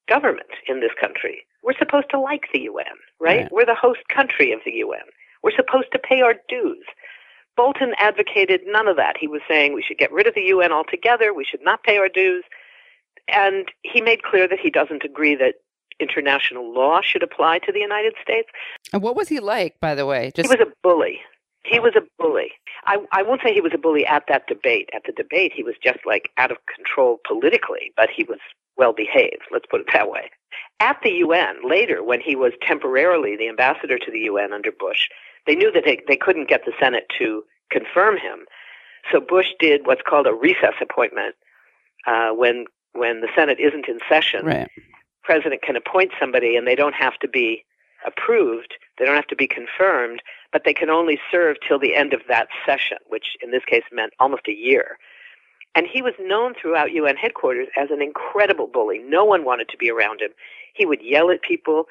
government 0.08 0.50
in 0.68 0.80
this 0.80 0.92
country. 1.00 1.46
We're 1.62 1.78
supposed 1.78 2.10
to 2.10 2.20
like 2.20 2.46
the 2.52 2.60
UN, 2.62 2.84
right? 3.20 3.42
right? 3.42 3.52
We're 3.52 3.66
the 3.66 3.74
host 3.74 4.00
country 4.14 4.52
of 4.52 4.60
the 4.64 4.72
UN. 4.72 5.00
We're 5.42 5.56
supposed 5.56 5.88
to 5.92 5.98
pay 5.98 6.20
our 6.20 6.34
dues. 6.48 6.84
Bolton 7.56 7.94
advocated 7.98 8.62
none 8.66 8.88
of 8.88 8.96
that. 8.96 9.16
He 9.18 9.28
was 9.28 9.40
saying 9.48 9.74
we 9.74 9.82
should 9.82 9.98
get 9.98 10.12
rid 10.12 10.26
of 10.26 10.34
the 10.34 10.42
UN 10.42 10.72
altogether, 10.72 11.32
we 11.32 11.44
should 11.44 11.62
not 11.62 11.82
pay 11.82 11.98
our 11.98 12.08
dues. 12.08 12.44
And 13.28 13.70
he 13.82 14.00
made 14.00 14.22
clear 14.22 14.46
that 14.48 14.58
he 14.60 14.70
doesn't 14.70 15.04
agree 15.04 15.34
that 15.36 15.54
international 16.00 16.72
law 16.74 17.00
should 17.02 17.22
apply 17.22 17.60
to 17.60 17.72
the 17.72 17.80
United 17.80 18.14
States. 18.22 18.48
And 18.92 19.02
what 19.02 19.16
was 19.16 19.28
he 19.28 19.40
like, 19.40 19.78
by 19.80 19.94
the 19.94 20.06
way? 20.06 20.32
Just... 20.34 20.50
He 20.50 20.56
was 20.56 20.66
a 20.66 20.72
bully. 20.82 21.20
He 21.64 21.78
was 21.78 21.94
a 21.96 22.02
bully. 22.18 22.50
I, 22.84 22.98
I 23.12 23.22
won't 23.22 23.40
say 23.42 23.54
he 23.54 23.62
was 23.62 23.72
a 23.74 23.78
bully 23.78 24.04
at 24.04 24.24
that 24.28 24.46
debate. 24.46 24.90
At 24.94 25.04
the 25.06 25.12
debate, 25.12 25.52
he 25.54 25.62
was 25.62 25.76
just 25.82 26.00
like 26.04 26.30
out 26.36 26.50
of 26.50 26.58
control 26.74 27.20
politically, 27.26 27.92
but 27.96 28.10
he 28.14 28.24
was 28.24 28.38
well 28.76 28.92
behaved, 28.92 29.42
let's 29.50 29.66
put 29.70 29.80
it 29.80 29.86
that 29.92 30.10
way. 30.10 30.30
At 30.80 30.98
the 31.02 31.10
UN, 31.10 31.56
later, 31.66 32.02
when 32.02 32.20
he 32.20 32.36
was 32.36 32.52
temporarily 32.60 33.36
the 33.36 33.48
ambassador 33.48 33.98
to 33.98 34.10
the 34.10 34.20
UN 34.20 34.52
under 34.52 34.72
Bush, 34.72 35.08
they 35.46 35.54
knew 35.54 35.70
that 35.72 35.84
they, 35.84 36.00
they 36.08 36.16
couldn't 36.16 36.48
get 36.48 36.64
the 36.64 36.72
Senate 36.80 37.06
to 37.18 37.44
confirm 37.70 38.16
him. 38.16 38.46
So 39.12 39.20
Bush 39.20 39.48
did 39.58 39.86
what's 39.86 40.02
called 40.02 40.26
a 40.26 40.32
recess 40.32 40.74
appointment 40.80 41.34
uh, 42.06 42.30
when 42.30 42.66
when 42.92 43.20
the 43.20 43.28
Senate 43.34 43.58
isn't 43.58 43.88
in 43.88 43.98
session. 44.08 44.46
Right. 44.46 44.70
President 45.22 45.62
can 45.62 45.76
appoint 45.76 46.12
somebody, 46.20 46.56
and 46.56 46.66
they 46.66 46.74
don't 46.74 46.94
have 46.94 47.18
to 47.18 47.28
be 47.28 47.64
approved. 48.06 48.74
They 48.98 49.04
don't 49.04 49.16
have 49.16 49.26
to 49.28 49.36
be 49.36 49.48
confirmed, 49.48 50.22
but 50.52 50.62
they 50.64 50.74
can 50.74 50.90
only 50.90 51.18
serve 51.30 51.56
till 51.66 51.78
the 51.78 51.94
end 51.94 52.12
of 52.12 52.20
that 52.28 52.48
session, 52.64 52.98
which 53.08 53.36
in 53.42 53.50
this 53.50 53.64
case 53.64 53.82
meant 53.90 54.12
almost 54.20 54.46
a 54.48 54.52
year. 54.52 54.98
And 55.74 55.86
he 55.92 56.02
was 56.02 56.12
known 56.20 56.54
throughout 56.54 56.92
UN 56.92 57.16
headquarters 57.16 57.68
as 57.76 57.90
an 57.90 58.00
incredible 58.00 58.68
bully. 58.68 58.98
No 58.98 59.24
one 59.24 59.44
wanted 59.44 59.68
to 59.70 59.76
be 59.76 59.90
around 59.90 60.20
him. 60.20 60.30
He 60.74 60.86
would 60.86 61.02
yell 61.02 61.30
at 61.30 61.42
people. 61.42 61.86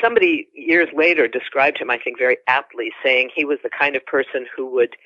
Somebody 0.00 0.48
years 0.54 0.88
later 0.94 1.28
described 1.28 1.78
him, 1.78 1.90
I 1.90 1.98
think, 1.98 2.18
very 2.18 2.36
aptly, 2.46 2.90
saying 3.02 3.30
he 3.34 3.44
was 3.44 3.58
the 3.62 3.70
kind 3.70 3.96
of 3.96 4.04
person 4.06 4.46
who 4.54 4.70
would, 4.72 4.96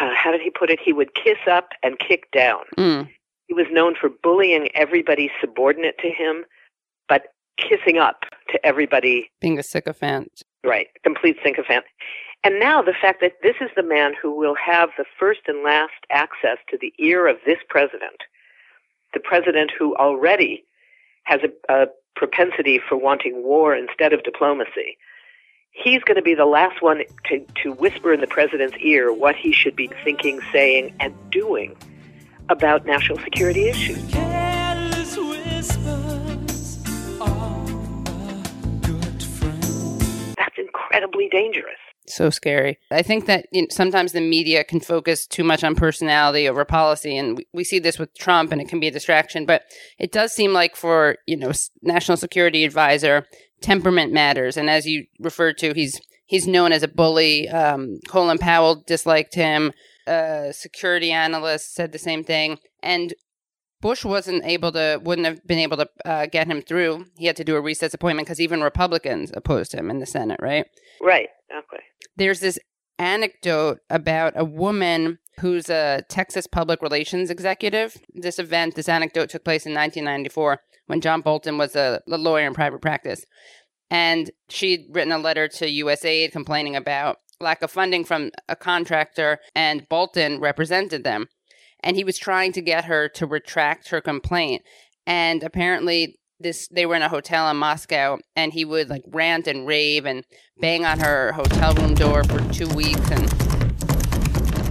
uh, 0.00 0.10
how 0.14 0.30
did 0.30 0.40
he 0.40 0.50
put 0.50 0.70
it? 0.70 0.78
He 0.82 0.92
would 0.92 1.14
kiss 1.14 1.38
up 1.50 1.70
and 1.82 1.98
kick 1.98 2.30
down. 2.30 2.64
Mm. 2.76 3.08
He 3.46 3.54
was 3.54 3.66
known 3.70 3.94
for 4.00 4.08
bullying 4.08 4.68
everybody 4.74 5.30
subordinate 5.40 5.98
to 5.98 6.08
him, 6.08 6.44
but 7.08 7.26
kissing 7.56 7.98
up 7.98 8.24
to 8.50 8.64
everybody. 8.64 9.30
Being 9.40 9.58
a 9.58 9.62
sycophant. 9.62 10.42
Right, 10.64 10.88
complete 11.02 11.36
sycophant. 11.44 11.84
And 12.42 12.58
now 12.58 12.82
the 12.82 12.94
fact 13.00 13.20
that 13.22 13.32
this 13.42 13.56
is 13.60 13.70
the 13.74 13.82
man 13.82 14.12
who 14.20 14.36
will 14.36 14.54
have 14.54 14.90
the 14.98 15.04
first 15.18 15.40
and 15.46 15.64
last 15.64 15.92
access 16.10 16.58
to 16.68 16.78
the 16.78 16.92
ear 16.98 17.26
of 17.26 17.36
this 17.46 17.58
president, 17.68 18.20
the 19.14 19.20
president 19.20 19.72
who 19.78 19.96
already 19.96 20.64
has 21.24 21.40
a, 21.42 21.72
a 21.72 21.86
propensity 22.16 22.80
for 22.88 22.96
wanting 22.96 23.42
war 23.42 23.74
instead 23.74 24.12
of 24.12 24.22
diplomacy, 24.22 24.96
he's 25.70 26.02
going 26.04 26.16
to 26.16 26.22
be 26.22 26.34
the 26.34 26.46
last 26.46 26.82
one 26.82 27.02
to, 27.26 27.44
to 27.62 27.72
whisper 27.72 28.12
in 28.12 28.20
the 28.20 28.26
president's 28.26 28.76
ear 28.80 29.12
what 29.12 29.36
he 29.36 29.52
should 29.52 29.76
be 29.76 29.88
thinking, 30.04 30.40
saying, 30.52 30.94
and 31.00 31.14
doing 31.30 31.76
about 32.48 32.86
national 32.86 33.18
security 33.18 33.68
issues. 33.68 34.02
That's 40.36 40.58
incredibly 40.58 41.28
dangerous. 41.28 41.78
So 42.06 42.28
scary. 42.30 42.78
I 42.90 43.02
think 43.02 43.26
that 43.26 43.46
you 43.50 43.62
know, 43.62 43.68
sometimes 43.70 44.12
the 44.12 44.20
media 44.20 44.62
can 44.62 44.80
focus 44.80 45.26
too 45.26 45.44
much 45.44 45.64
on 45.64 45.74
personality 45.74 46.48
over 46.48 46.64
policy, 46.64 47.16
and 47.16 47.38
we, 47.38 47.46
we 47.52 47.64
see 47.64 47.78
this 47.78 47.98
with 47.98 48.14
Trump, 48.14 48.52
and 48.52 48.60
it 48.60 48.68
can 48.68 48.78
be 48.78 48.88
a 48.88 48.92
distraction. 48.92 49.46
But 49.46 49.62
it 49.98 50.12
does 50.12 50.32
seem 50.32 50.52
like 50.52 50.76
for 50.76 51.16
you 51.26 51.36
know 51.36 51.52
national 51.82 52.18
security 52.18 52.64
advisor, 52.64 53.26
temperament 53.62 54.12
matters, 54.12 54.56
and 54.56 54.68
as 54.68 54.86
you 54.86 55.06
referred 55.18 55.56
to, 55.58 55.72
he's 55.72 56.00
he's 56.26 56.46
known 56.46 56.72
as 56.72 56.82
a 56.82 56.88
bully. 56.88 57.48
Um, 57.48 58.00
Colin 58.08 58.38
Powell 58.38 58.82
disliked 58.86 59.34
him. 59.34 59.72
A 60.06 60.52
security 60.52 61.10
analyst 61.10 61.74
said 61.74 61.92
the 61.92 61.98
same 61.98 62.24
thing, 62.24 62.58
and 62.82 63.14
Bush 63.84 64.02
wasn't 64.02 64.46
able 64.46 64.72
to, 64.72 64.98
wouldn't 65.04 65.26
have 65.26 65.46
been 65.46 65.58
able 65.58 65.76
to 65.76 65.88
uh, 66.06 66.24
get 66.24 66.46
him 66.46 66.62
through. 66.62 67.04
He 67.18 67.26
had 67.26 67.36
to 67.36 67.44
do 67.44 67.54
a 67.54 67.60
recess 67.60 67.92
appointment 67.92 68.26
because 68.26 68.40
even 68.40 68.62
Republicans 68.62 69.30
opposed 69.34 69.74
him 69.74 69.90
in 69.90 69.98
the 69.98 70.06
Senate, 70.06 70.40
right? 70.40 70.64
Right, 71.02 71.28
There's 72.16 72.40
this 72.40 72.58
anecdote 72.98 73.78
about 73.90 74.34
a 74.36 74.44
woman 74.44 75.18
who's 75.40 75.68
a 75.68 76.02
Texas 76.08 76.46
public 76.46 76.80
relations 76.80 77.30
executive. 77.30 77.96
This 78.14 78.38
event, 78.38 78.76
this 78.76 78.88
anecdote 78.88 79.30
took 79.30 79.44
place 79.44 79.66
in 79.66 79.74
1994 79.74 80.60
when 80.86 81.00
John 81.00 81.20
Bolton 81.20 81.58
was 81.58 81.74
a, 81.74 82.00
a 82.08 82.18
lawyer 82.18 82.46
in 82.46 82.54
private 82.54 82.80
practice. 82.80 83.24
And 83.90 84.30
she'd 84.48 84.86
written 84.90 85.12
a 85.12 85.18
letter 85.18 85.48
to 85.48 85.66
USAID 85.66 86.32
complaining 86.32 86.76
about 86.76 87.18
lack 87.40 87.62
of 87.62 87.70
funding 87.70 88.04
from 88.04 88.30
a 88.48 88.56
contractor, 88.56 89.38
and 89.54 89.88
Bolton 89.88 90.40
represented 90.40 91.04
them. 91.04 91.28
And 91.80 91.96
he 91.96 92.04
was 92.04 92.18
trying 92.18 92.52
to 92.52 92.62
get 92.62 92.86
her 92.86 93.08
to 93.10 93.26
retract 93.26 93.90
her 93.90 94.00
complaint. 94.00 94.62
And 95.06 95.42
apparently, 95.42 96.18
this 96.40 96.68
they 96.68 96.86
were 96.86 96.94
in 96.94 97.02
a 97.02 97.08
hotel 97.08 97.48
in 97.50 97.56
Moscow, 97.56 98.18
and 98.36 98.52
he 98.52 98.64
would 98.64 98.88
like 98.88 99.02
rant 99.08 99.46
and 99.46 99.66
rave 99.66 100.06
and 100.06 100.24
bang 100.60 100.84
on 100.84 101.00
her 101.00 101.32
hotel 101.32 101.74
room 101.74 101.94
door 101.94 102.24
for 102.24 102.40
two 102.52 102.68
weeks 102.68 103.10
and 103.10 103.32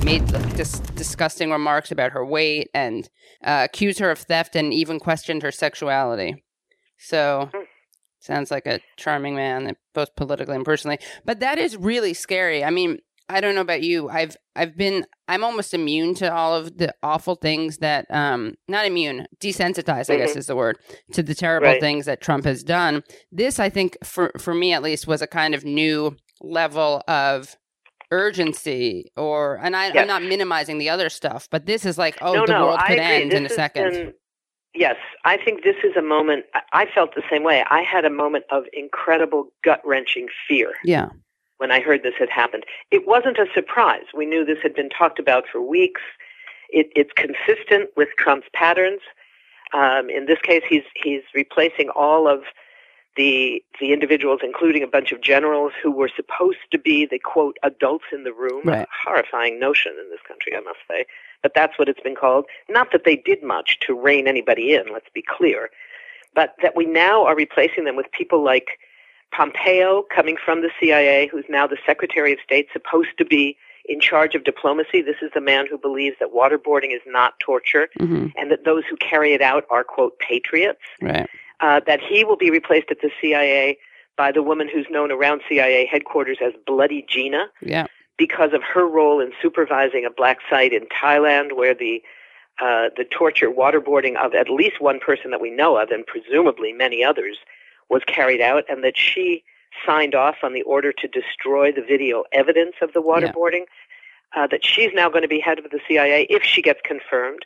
made 0.04 0.30
like, 0.32 0.56
dis- 0.56 0.80
disgusting 0.96 1.52
remarks 1.52 1.92
about 1.92 2.12
her 2.12 2.26
weight 2.26 2.70
and 2.74 3.10
uh, 3.44 3.62
accused 3.66 4.00
her 4.00 4.12
of 4.12 4.20
theft 4.20 4.56
and 4.56 4.74
even 4.74 5.00
questioned 5.00 5.44
her 5.44 5.52
sexuality. 5.52 6.44
So 6.98 7.50
sounds 8.20 8.52
like 8.52 8.68
a 8.68 8.80
charming 8.98 9.36
man, 9.36 9.76
both 9.94 10.16
politically 10.16 10.56
and 10.56 10.66
personally. 10.66 11.00
But 11.26 11.40
that 11.40 11.58
is 11.58 11.78
really 11.78 12.14
scary. 12.14 12.64
I 12.64 12.70
mean, 12.70 13.00
I 13.34 13.42
don't 13.42 13.56
know 13.56 13.62
about 13.62 13.82
you. 13.84 14.10
I've 14.10 14.36
I've 14.56 14.78
been 14.78 15.06
I'm 15.28 15.44
almost 15.44 15.74
immune 15.74 16.14
to 16.16 16.34
all 16.34 16.54
of 16.56 16.78
the 16.78 16.94
awful 17.02 17.36
things 17.36 17.78
that 17.80 18.06
um 18.10 18.56
not 18.68 18.86
immune, 18.86 19.26
desensitized, 19.40 20.10
I 20.14 20.18
guess 20.18 20.34
Mhm. 20.34 20.38
is 20.38 20.48
the 20.48 20.56
word, 20.56 20.78
to 21.14 21.24
the 21.24 21.36
terrible 21.36 21.68
Right. 21.70 21.82
things 21.82 22.06
that 22.06 22.22
Trump 22.22 22.46
has 22.46 22.64
done. 22.64 23.04
This 23.32 23.60
I 23.60 23.70
think 23.70 23.98
for 24.04 24.32
for 24.40 24.54
me 24.54 24.74
at 24.74 24.84
least 24.84 25.08
was 25.08 25.22
a 25.22 25.28
kind 25.28 25.56
of 25.56 25.66
new 25.66 26.16
level 26.42 27.02
of 27.08 27.56
urgency 28.12 29.12
or 29.18 29.60
and 29.64 29.76
I, 29.76 29.88
Yes. 29.88 29.98
I'm 29.98 30.08
not 30.08 30.24
minimizing 30.24 30.78
the 30.78 30.90
other 30.90 31.10
stuff, 31.10 31.48
but 31.52 31.66
this 31.66 31.86
is 31.86 31.98
like, 31.98 32.18
oh 32.22 32.34
no, 32.34 32.46
the 32.46 32.54
no, 32.54 32.66
world 32.68 32.80
could 32.88 33.00
end 33.00 33.32
This 33.32 33.38
in 33.40 33.46
a 33.46 33.50
second. 33.50 33.92
been- 33.92 34.14
yes, 34.76 34.96
I 35.26 35.38
think 35.38 35.64
this 35.64 35.76
is 35.84 35.96
a 35.98 36.02
moment. 36.02 36.46
I, 36.54 36.62
I 36.74 36.86
felt 36.94 37.16
the 37.16 37.24
same 37.32 37.44
way. 37.44 37.64
I 37.70 37.82
had 37.82 38.06
a 38.06 38.10
moment 38.10 38.46
of 38.52 38.64
incredible 38.74 39.50
gut 39.64 39.82
wrenching 39.84 40.28
fear 40.48 40.74
Yeah. 40.84 41.08
When 41.58 41.72
I 41.72 41.82
heard 41.82 42.04
this 42.04 42.16
had 42.18 42.30
happened. 42.30 42.66
It 42.92 43.08
wasn't 43.08 43.38
a 43.38 43.46
surprise. 43.54 44.06
We 44.16 44.26
knew 44.26 44.46
this 44.46 44.58
had 44.62 44.76
been 44.76 44.90
talked 44.90 45.20
about 45.20 45.46
for 45.52 45.62
weeks. 45.62 46.02
It, 46.70 46.88
it's 46.96 47.12
consistent 47.16 47.90
with 47.96 48.10
Trump's 48.18 48.48
patterns. 48.54 49.02
Um, 49.74 50.10
in 50.10 50.26
this 50.26 50.40
case, 50.42 50.64
he's 50.68 50.84
he's 50.96 51.22
replacing 51.34 51.90
all 51.90 52.28
of 52.28 52.44
the 53.16 53.64
the 53.80 53.94
individuals, 53.94 54.42
including 54.44 54.84
a 54.84 54.88
bunch 54.88 55.12
of 55.12 55.22
generals 55.22 55.72
who 55.82 55.92
were 55.92 56.10
supposed 56.16 56.60
to 56.72 56.78
be 56.78 57.06
the 57.06 57.20
quote 57.20 57.58
adults 57.64 58.06
in 58.12 58.24
the 58.24 58.34
room. 58.34 58.64
Right. 58.66 58.84
A 58.84 59.10
horrifying 59.10 59.60
notion 59.60 59.94
in 60.04 60.10
this 60.10 60.20
country, 60.28 60.56
I 60.56 60.62
must 60.62 60.80
say. 60.90 61.06
But 61.42 61.54
that's 61.56 61.78
what 61.78 61.90
it's 61.90 62.00
been 62.00 62.16
called. 62.16 62.46
Not 62.70 62.92
that 62.92 63.04
they 63.06 63.16
did 63.16 63.44
much 63.44 63.78
to 63.82 64.00
rein 64.00 64.28
anybody 64.28 64.74
in. 64.74 64.92
Let's 64.92 65.10
be 65.14 65.24
clear, 65.28 65.70
but 66.34 66.56
that 66.62 66.76
we 66.76 66.86
now 66.86 67.26
are 67.26 67.36
replacing 67.36 67.86
them 67.86 67.96
with 67.96 68.12
people 68.12 68.44
like 68.44 68.80
Pompeo, 69.36 70.04
coming 70.16 70.38
from 70.44 70.62
the 70.62 70.70
CIA, 70.80 71.28
who's 71.32 71.46
now 71.50 71.66
the 71.68 71.78
Secretary 71.86 72.34
of 72.34 72.40
State, 72.44 72.68
supposed 72.72 73.18
to 73.18 73.26
be 73.26 73.58
in 73.86 74.00
charge 74.00 74.34
of 74.36 74.44
diplomacy. 74.44 75.02
This 75.02 75.18
is 75.22 75.32
the 75.34 75.42
man 75.42 75.66
who 75.70 75.78
believes 75.78 76.16
that 76.20 76.30
waterboarding 76.34 76.94
is 76.96 77.02
not 77.06 77.40
torture 77.40 77.90
hmm 77.98 78.28
and 78.38 78.50
that 78.52 78.64
those 78.66 78.84
who 78.90 78.96
carry 78.98 79.34
it 79.34 79.42
out 79.42 79.64
are, 79.70 79.84
quote, 79.84 80.18
patriots. 80.20 80.82
Right. 81.02 81.30
Uh, 81.60 81.80
that 81.88 82.00
he 82.02 82.24
will 82.24 82.36
be 82.36 82.50
replaced 82.50 82.90
at 82.92 82.98
the 83.02 83.10
CIA 83.22 83.78
by 84.18 84.32
the 84.32 84.44
woman 84.44 84.68
who's 84.74 84.86
known 84.90 85.12
around 85.12 85.42
CIA 85.50 85.86
headquarters 85.86 86.38
as 86.44 86.54
Bloody 86.66 87.06
Gina 87.08 87.48
Yeah. 87.62 87.88
because 88.18 88.54
of 88.54 88.62
her 88.64 88.88
role 88.88 89.20
in 89.22 89.32
supervising 89.42 90.06
a 90.06 90.10
black 90.12 90.40
site 90.50 90.74
in 90.74 90.86
Thailand 90.88 91.56
where 91.56 91.74
the 91.74 92.02
uh, 92.62 92.90
the 92.96 93.04
torture 93.06 93.50
waterboarding 93.50 94.16
of 94.24 94.34
at 94.36 94.48
least 94.50 94.80
one 94.80 95.00
person 95.00 95.32
that 95.32 95.42
we 95.42 95.50
know 95.50 95.78
of 95.78 95.90
and 95.90 96.06
presumably 96.06 96.72
many 96.72 97.04
others 97.04 97.38
was 97.94 98.04
carried 98.06 98.42
out 98.42 98.64
and 98.70 98.84
that 98.84 98.98
she 98.98 99.44
signed 99.86 100.16
off 100.16 100.36
on 100.44 100.54
the 100.54 100.62
order 100.64 100.92
to 100.94 101.08
destroy 101.08 101.72
the 101.72 101.82
video 101.82 102.24
evidence 102.32 102.76
of 102.82 102.94
the 102.94 103.02
waterboarding 103.02 103.64
uh, 104.36 104.48
that 104.48 104.66
she's 104.66 104.92
now 104.94 105.10
going 105.10 105.22
to 105.22 105.28
be 105.28 105.40
head 105.40 105.60
of 105.60 105.66
the 105.72 105.80
CIA 105.88 106.26
if 106.30 106.44
she 106.44 106.62
gets 106.62 106.80
confirmed 106.84 107.46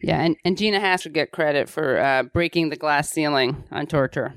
Yeah, 0.00 0.20
and, 0.20 0.36
and 0.44 0.56
Gina 0.58 0.80
Haspel 0.80 1.04
would 1.06 1.14
get 1.14 1.32
credit 1.32 1.68
for 1.68 1.98
uh, 1.98 2.22
breaking 2.24 2.70
the 2.70 2.76
glass 2.76 3.10
ceiling 3.10 3.64
on 3.70 3.86
torture. 3.86 4.34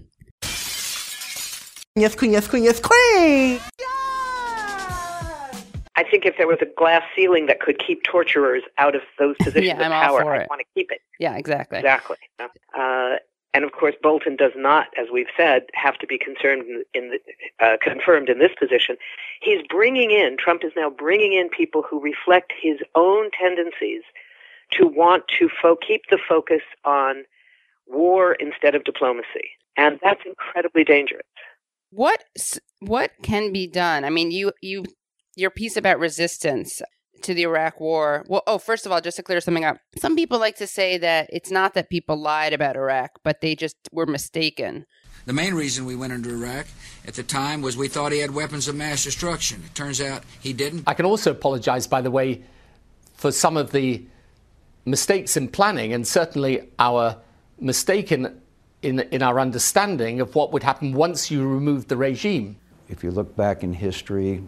Yes, 1.95 2.13
queen, 2.15 2.31
yes, 2.31 2.47
queen, 2.47 2.63
yes, 2.63 2.79
queen! 2.79 3.59
I 5.95 6.03
think 6.03 6.25
if 6.25 6.37
there 6.37 6.47
was 6.47 6.59
a 6.61 6.67
glass 6.77 7.01
ceiling 7.15 7.47
that 7.47 7.59
could 7.59 7.79
keep 7.79 8.03
torturers 8.03 8.61
out 8.77 8.95
of 8.95 9.01
those 9.17 9.35
positions 9.41 9.65
Yeah, 9.65 9.73
of 9.77 9.91
I'm 9.91 9.91
power, 9.91 10.31
I'd 10.35 10.47
want 10.47 10.61
to 10.61 10.67
keep 10.75 10.91
it. 10.91 11.01
Yeah, 11.19 11.35
exactly. 11.35 11.79
Exactly. 11.79 12.17
Uh, 12.39 13.15
and 13.57 13.65
of 13.65 13.71
course, 13.71 13.95
Bolton 14.03 14.35
does 14.35 14.51
not, 14.55 14.89
as 15.01 15.07
we've 15.11 15.33
said, 15.35 15.63
have 15.73 15.97
to 15.97 16.05
be 16.05 16.19
concerned 16.19 16.63
in, 16.93 17.09
the, 17.09 17.65
uh, 17.65 17.77
confirmed 17.81 18.29
in 18.29 18.37
this 18.37 18.51
position. 18.57 18.97
He's 19.41 19.65
bringing 19.67 20.11
in 20.11 20.37
Trump 20.37 20.63
is 20.63 20.73
now 20.75 20.91
bringing 20.91 21.33
in 21.33 21.49
people 21.49 21.81
who 21.81 21.99
reflect 21.99 22.53
his 22.61 22.77
own 22.93 23.31
tendencies 23.31 24.03
to 24.73 24.85
want 24.85 25.23
to 25.39 25.49
fo- 25.59 25.75
keep 25.75 26.03
the 26.11 26.19
focus 26.29 26.61
on 26.85 27.23
war 27.87 28.33
instead 28.33 28.75
of 28.75 28.83
diplomacy, 28.83 29.49
and 29.75 29.99
that's 30.03 30.21
incredibly 30.23 30.83
dangerous. 30.83 31.25
What 31.89 32.23
what 32.79 33.09
can 33.23 33.51
be 33.51 33.65
done? 33.65 34.05
I 34.05 34.11
mean, 34.11 34.29
you 34.29 34.51
you 34.61 34.83
your 35.35 35.49
piece 35.49 35.75
about 35.75 35.97
resistance 35.97 36.79
to 37.23 37.33
the 37.33 37.43
Iraq 37.43 37.79
War. 37.79 38.25
Well, 38.27 38.43
oh, 38.47 38.57
first 38.57 38.85
of 38.85 38.91
all, 38.91 39.01
just 39.01 39.17
to 39.17 39.23
clear 39.23 39.41
something 39.41 39.65
up, 39.65 39.77
some 39.97 40.15
people 40.15 40.39
like 40.39 40.55
to 40.57 40.67
say 40.67 40.97
that 40.97 41.29
it's 41.31 41.51
not 41.51 41.73
that 41.73 41.89
people 41.89 42.17
lied 42.17 42.53
about 42.53 42.75
Iraq, 42.75 43.11
but 43.23 43.41
they 43.41 43.55
just 43.55 43.75
were 43.91 44.05
mistaken. 44.05 44.85
The 45.25 45.33
main 45.33 45.55
reason 45.55 45.85
we 45.85 45.95
went 45.95 46.13
into 46.13 46.29
Iraq 46.29 46.67
at 47.05 47.15
the 47.15 47.23
time 47.23 47.61
was 47.61 47.75
we 47.75 47.89
thought 47.89 48.13
he 48.13 48.19
had 48.19 48.33
weapons 48.33 48.67
of 48.67 48.75
mass 48.75 49.03
destruction. 49.03 49.61
It 49.65 49.75
turns 49.75 49.99
out 49.99 50.23
he 50.39 50.53
didn't. 50.53 50.83
I 50.87 50.93
can 50.93 51.05
also 51.05 51.31
apologize, 51.31 51.85
by 51.85 52.01
the 52.01 52.11
way, 52.11 52.43
for 53.15 53.31
some 53.31 53.57
of 53.57 53.71
the 53.71 54.05
mistakes 54.85 55.35
in 55.35 55.49
planning 55.49 55.91
and 55.91 56.07
certainly 56.07 56.69
our 56.79 57.17
mistake 57.59 58.11
in, 58.11 58.39
in, 58.81 59.01
in 59.11 59.21
our 59.21 59.39
understanding 59.39 60.21
of 60.21 60.33
what 60.33 60.53
would 60.53 60.63
happen 60.63 60.93
once 60.93 61.29
you 61.29 61.45
removed 61.45 61.89
the 61.89 61.97
regime. 61.97 62.55
If 62.87 63.03
you 63.03 63.11
look 63.11 63.35
back 63.35 63.63
in 63.63 63.73
history, 63.73 64.41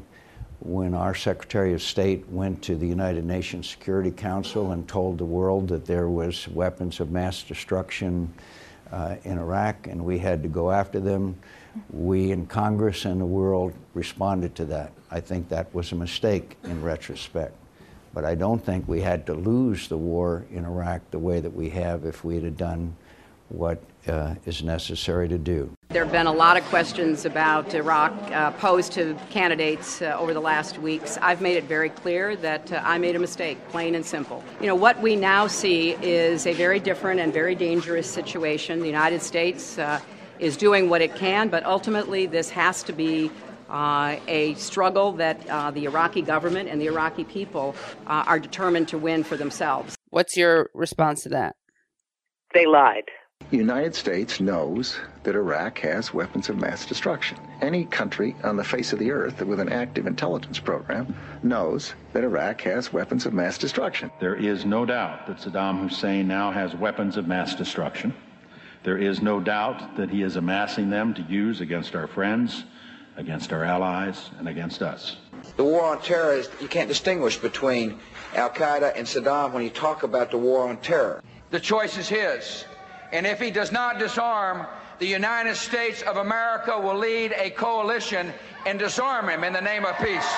when 0.60 0.94
our 0.94 1.16
Secretary 1.16 1.74
of 1.74 1.82
State 1.82 2.28
went 2.30 2.62
to 2.64 2.76
the 2.76 2.88
United 2.88 3.24
Nations 3.24 3.70
Security 3.70 4.12
Council 4.12 4.72
and 4.72 4.88
told 4.88 5.18
the 5.18 5.26
world 5.26 5.70
that 5.70 5.86
there 5.86 6.10
was 6.10 6.48
weapons 6.50 7.00
of 7.00 7.12
mass 7.12 7.44
destruction 7.44 8.34
uh, 8.92 9.16
in 9.24 9.38
Iraq, 9.38 9.88
and 9.88 10.04
we 10.04 10.18
had 10.18 10.44
to 10.44 10.50
go 10.50 10.72
after 10.72 11.00
them. 11.00 11.38
We 11.92 12.32
in 12.32 12.46
Congress 12.46 13.06
and 13.06 13.22
the 13.22 13.26
world 13.26 13.74
responded 13.94 14.56
to 14.56 14.66
that. 14.66 14.92
I 15.12 15.22
think 15.22 15.48
that 15.50 15.74
was 15.74 15.92
a 15.92 15.96
mistake 15.96 16.58
in 16.64 16.82
retrospect. 16.82 17.56
But 18.14 18.26
I 18.26 18.36
don't 18.36 18.64
think 18.64 18.88
we 18.88 19.02
had 19.02 19.26
to 19.28 19.36
lose 19.36 19.88
the 19.88 19.98
war 19.98 20.46
in 20.52 20.66
Iraq 20.66 21.02
the 21.12 21.20
way 21.20 21.40
that 21.40 21.54
we 21.54 21.70
have 21.70 22.06
if 22.06 22.24
we 22.24 22.42
had 22.42 22.58
done 22.58 22.96
what 23.50 23.82
uh, 24.08 24.36
is 24.46 24.64
necessary 24.64 25.28
to 25.28 25.38
do. 25.38 25.72
There 25.90 26.04
have 26.04 26.12
been 26.12 26.28
a 26.28 26.32
lot 26.32 26.56
of 26.56 26.64
questions 26.66 27.26
about 27.26 27.74
Iraq 27.74 28.14
uh, 28.32 28.52
posed 28.52 28.92
to 28.94 29.18
candidates 29.30 30.02
uh, 30.02 30.16
over 30.18 30.34
the 30.34 30.40
last 30.40 30.78
weeks. 30.80 31.18
I've 31.22 31.42
made 31.42 31.58
it 31.58 31.66
very 31.66 31.90
clear 31.90 32.36
that 32.38 32.72
uh, 32.72 32.82
I 32.84 32.98
made 32.98 33.16
a 33.16 33.20
mistake, 33.20 33.58
plain 33.70 33.96
and 33.96 34.06
simple. 34.06 34.44
You 34.62 34.68
know, 34.68 34.76
what 34.76 35.02
we 35.02 35.16
now 35.16 35.48
see 35.48 35.92
is 36.02 36.46
a 36.46 36.54
very 36.54 36.80
different 36.80 37.20
and 37.20 37.34
very 37.34 37.56
dangerous 37.56 38.10
situation. 38.10 38.80
The 38.80 38.88
United 38.88 39.22
States 39.22 39.78
uh, 39.78 40.00
is 40.40 40.56
doing 40.56 40.90
what 40.90 41.02
it 41.02 41.16
can, 41.16 41.50
but 41.50 41.66
ultimately 41.66 42.26
this 42.26 42.50
has 42.52 42.84
to 42.84 42.94
be 42.94 43.32
uh, 43.70 44.18
a 44.28 44.54
struggle 44.56 45.12
that 45.14 45.48
uh, 45.50 45.72
the 45.72 45.86
Iraqi 45.86 46.22
government 46.22 46.70
and 46.70 46.80
the 46.82 46.88
Iraqi 46.88 47.24
people 47.24 47.76
uh, 48.08 48.24
are 48.26 48.40
determined 48.40 48.88
to 48.90 48.98
win 48.98 49.24
for 49.24 49.38
themselves. 49.38 49.96
What's 50.10 50.36
your 50.36 50.70
response 50.74 51.24
to 51.24 51.30
that? 51.30 51.56
They 52.54 52.66
lied. 52.66 53.04
The 53.52 53.58
United 53.58 53.96
States 53.96 54.40
knows 54.40 55.00
that 55.24 55.34
Iraq 55.34 55.80
has 55.80 56.14
weapons 56.14 56.50
of 56.50 56.58
mass 56.58 56.86
destruction. 56.86 57.40
Any 57.62 57.86
country 57.86 58.36
on 58.44 58.58
the 58.58 58.64
face 58.64 58.94
of 58.94 59.00
the 59.00 59.10
earth 59.10 59.42
with 59.42 59.60
an 59.60 59.70
active 59.70 60.06
intelligence 60.06 60.60
program 60.60 61.16
knows 61.42 61.96
that 62.14 62.24
Iraq 62.24 62.62
has 62.62 62.94
weapons 62.94 63.26
of 63.26 63.34
mass 63.34 63.58
destruction. 63.58 64.12
There 64.20 64.36
is 64.36 64.66
no 64.66 64.86
doubt 64.86 65.26
that 65.26 65.38
Saddam 65.38 65.82
Hussein 65.82 66.28
now 66.28 66.52
has 66.52 66.76
weapons 66.76 67.18
of 67.18 67.28
mass 67.28 67.56
destruction. 67.56 68.14
There 68.84 69.00
is 69.00 69.20
no 69.20 69.40
doubt 69.40 69.98
that 69.98 70.12
he 70.12 70.22
is 70.22 70.36
amassing 70.36 70.92
them 70.92 71.16
to 71.16 71.24
use 71.24 71.60
against 71.60 71.96
our 71.96 72.06
friends, 72.06 72.66
against 73.18 73.52
our 73.52 73.64
allies, 73.64 74.30
and 74.38 74.48
against 74.48 74.84
us. 74.84 75.18
The 75.56 75.64
war 75.64 75.86
on 75.86 76.04
terror, 76.04 76.34
is, 76.34 76.50
you 76.62 76.68
can't 76.68 76.88
distinguish 76.88 77.38
between 77.38 77.98
Al 78.36 78.52
Qaeda 78.52 78.94
and 78.96 79.08
Saddam 79.08 79.54
when 79.54 79.64
you 79.64 79.72
talk 79.72 80.04
about 80.04 80.30
the 80.30 80.38
war 80.38 80.70
on 80.70 80.78
terror. 80.78 81.24
The 81.50 81.60
choice 81.60 81.98
is 81.98 82.08
his. 82.08 82.66
And 83.12 83.26
if 83.26 83.40
he 83.40 83.50
does 83.52 83.72
not 83.72 83.98
disarm, 84.00 84.68
the 85.00 85.08
United 85.08 85.56
States 85.56 86.02
of 86.04 86.18
America 86.18 86.80
will 86.80 86.98
lead 86.98 87.34
a 87.34 87.50
coalition 87.52 88.32
and 88.66 88.78
disarm 88.78 89.30
him 89.30 89.44
in 89.44 89.54
the 89.54 89.62
name 89.62 89.86
of 89.86 89.98
peace. 89.98 90.36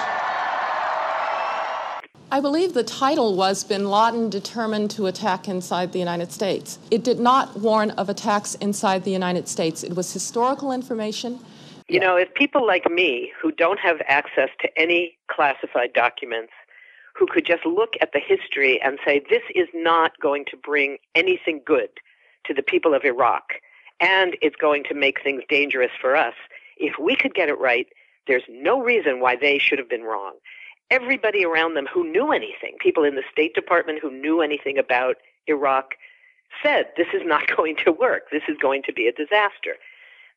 I 2.33 2.39
believe 2.39 2.73
the 2.73 2.83
title 2.83 3.35
was 3.35 3.65
Bin 3.65 3.89
Laden 3.89 4.29
determined 4.29 4.89
to 4.91 5.07
attack 5.07 5.49
inside 5.49 5.91
the 5.91 5.99
United 5.99 6.31
States. 6.31 6.79
It 6.89 7.03
did 7.03 7.19
not 7.19 7.59
warn 7.59 7.91
of 7.91 8.07
attacks 8.07 8.55
inside 8.55 9.03
the 9.03 9.11
United 9.11 9.49
States. 9.49 9.83
It 9.83 9.97
was 9.97 10.13
historical 10.13 10.71
information. 10.71 11.39
You 11.89 11.99
know, 11.99 12.15
if 12.15 12.33
people 12.33 12.65
like 12.65 12.89
me 12.89 13.33
who 13.41 13.51
don't 13.51 13.79
have 13.79 13.97
access 14.07 14.49
to 14.61 14.69
any 14.79 15.17
classified 15.27 15.91
documents, 15.91 16.53
who 17.15 17.27
could 17.27 17.45
just 17.45 17.65
look 17.65 17.95
at 17.99 18.13
the 18.13 18.21
history 18.25 18.81
and 18.81 18.97
say, 19.03 19.21
this 19.29 19.43
is 19.53 19.67
not 19.73 20.17
going 20.21 20.45
to 20.51 20.55
bring 20.55 20.99
anything 21.15 21.61
good 21.65 21.89
to 22.51 22.55
the 22.55 22.63
people 22.63 22.93
of 22.93 23.05
Iraq, 23.05 23.53
and 23.99 24.35
it's 24.41 24.55
going 24.55 24.83
to 24.85 24.93
make 24.93 25.23
things 25.23 25.41
dangerous 25.47 25.91
for 25.99 26.15
us. 26.15 26.33
If 26.77 26.95
we 26.99 27.15
could 27.15 27.33
get 27.33 27.49
it 27.49 27.59
right, 27.59 27.87
there's 28.27 28.43
no 28.49 28.81
reason 28.81 29.19
why 29.19 29.35
they 29.35 29.57
should 29.57 29.79
have 29.79 29.89
been 29.89 30.03
wrong. 30.03 30.33
Everybody 30.89 31.45
around 31.45 31.75
them 31.75 31.87
who 31.91 32.09
knew 32.11 32.31
anything, 32.31 32.75
people 32.79 33.03
in 33.03 33.15
the 33.15 33.23
State 33.31 33.55
Department 33.55 33.99
who 34.01 34.11
knew 34.11 34.41
anything 34.41 34.77
about 34.77 35.15
Iraq, 35.47 35.91
said 36.61 36.87
this 36.97 37.07
is 37.13 37.21
not 37.23 37.47
going 37.55 37.77
to 37.85 37.91
work. 37.91 38.23
This 38.31 38.43
is 38.49 38.57
going 38.61 38.83
to 38.83 38.93
be 38.93 39.07
a 39.07 39.13
disaster. 39.13 39.75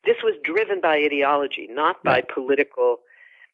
This 0.05 0.17
was 0.23 0.35
driven 0.43 0.79
by 0.79 0.97
ideology, 0.97 1.67
not 1.69 2.01
by 2.03 2.11
right. 2.11 2.29
political 2.29 2.99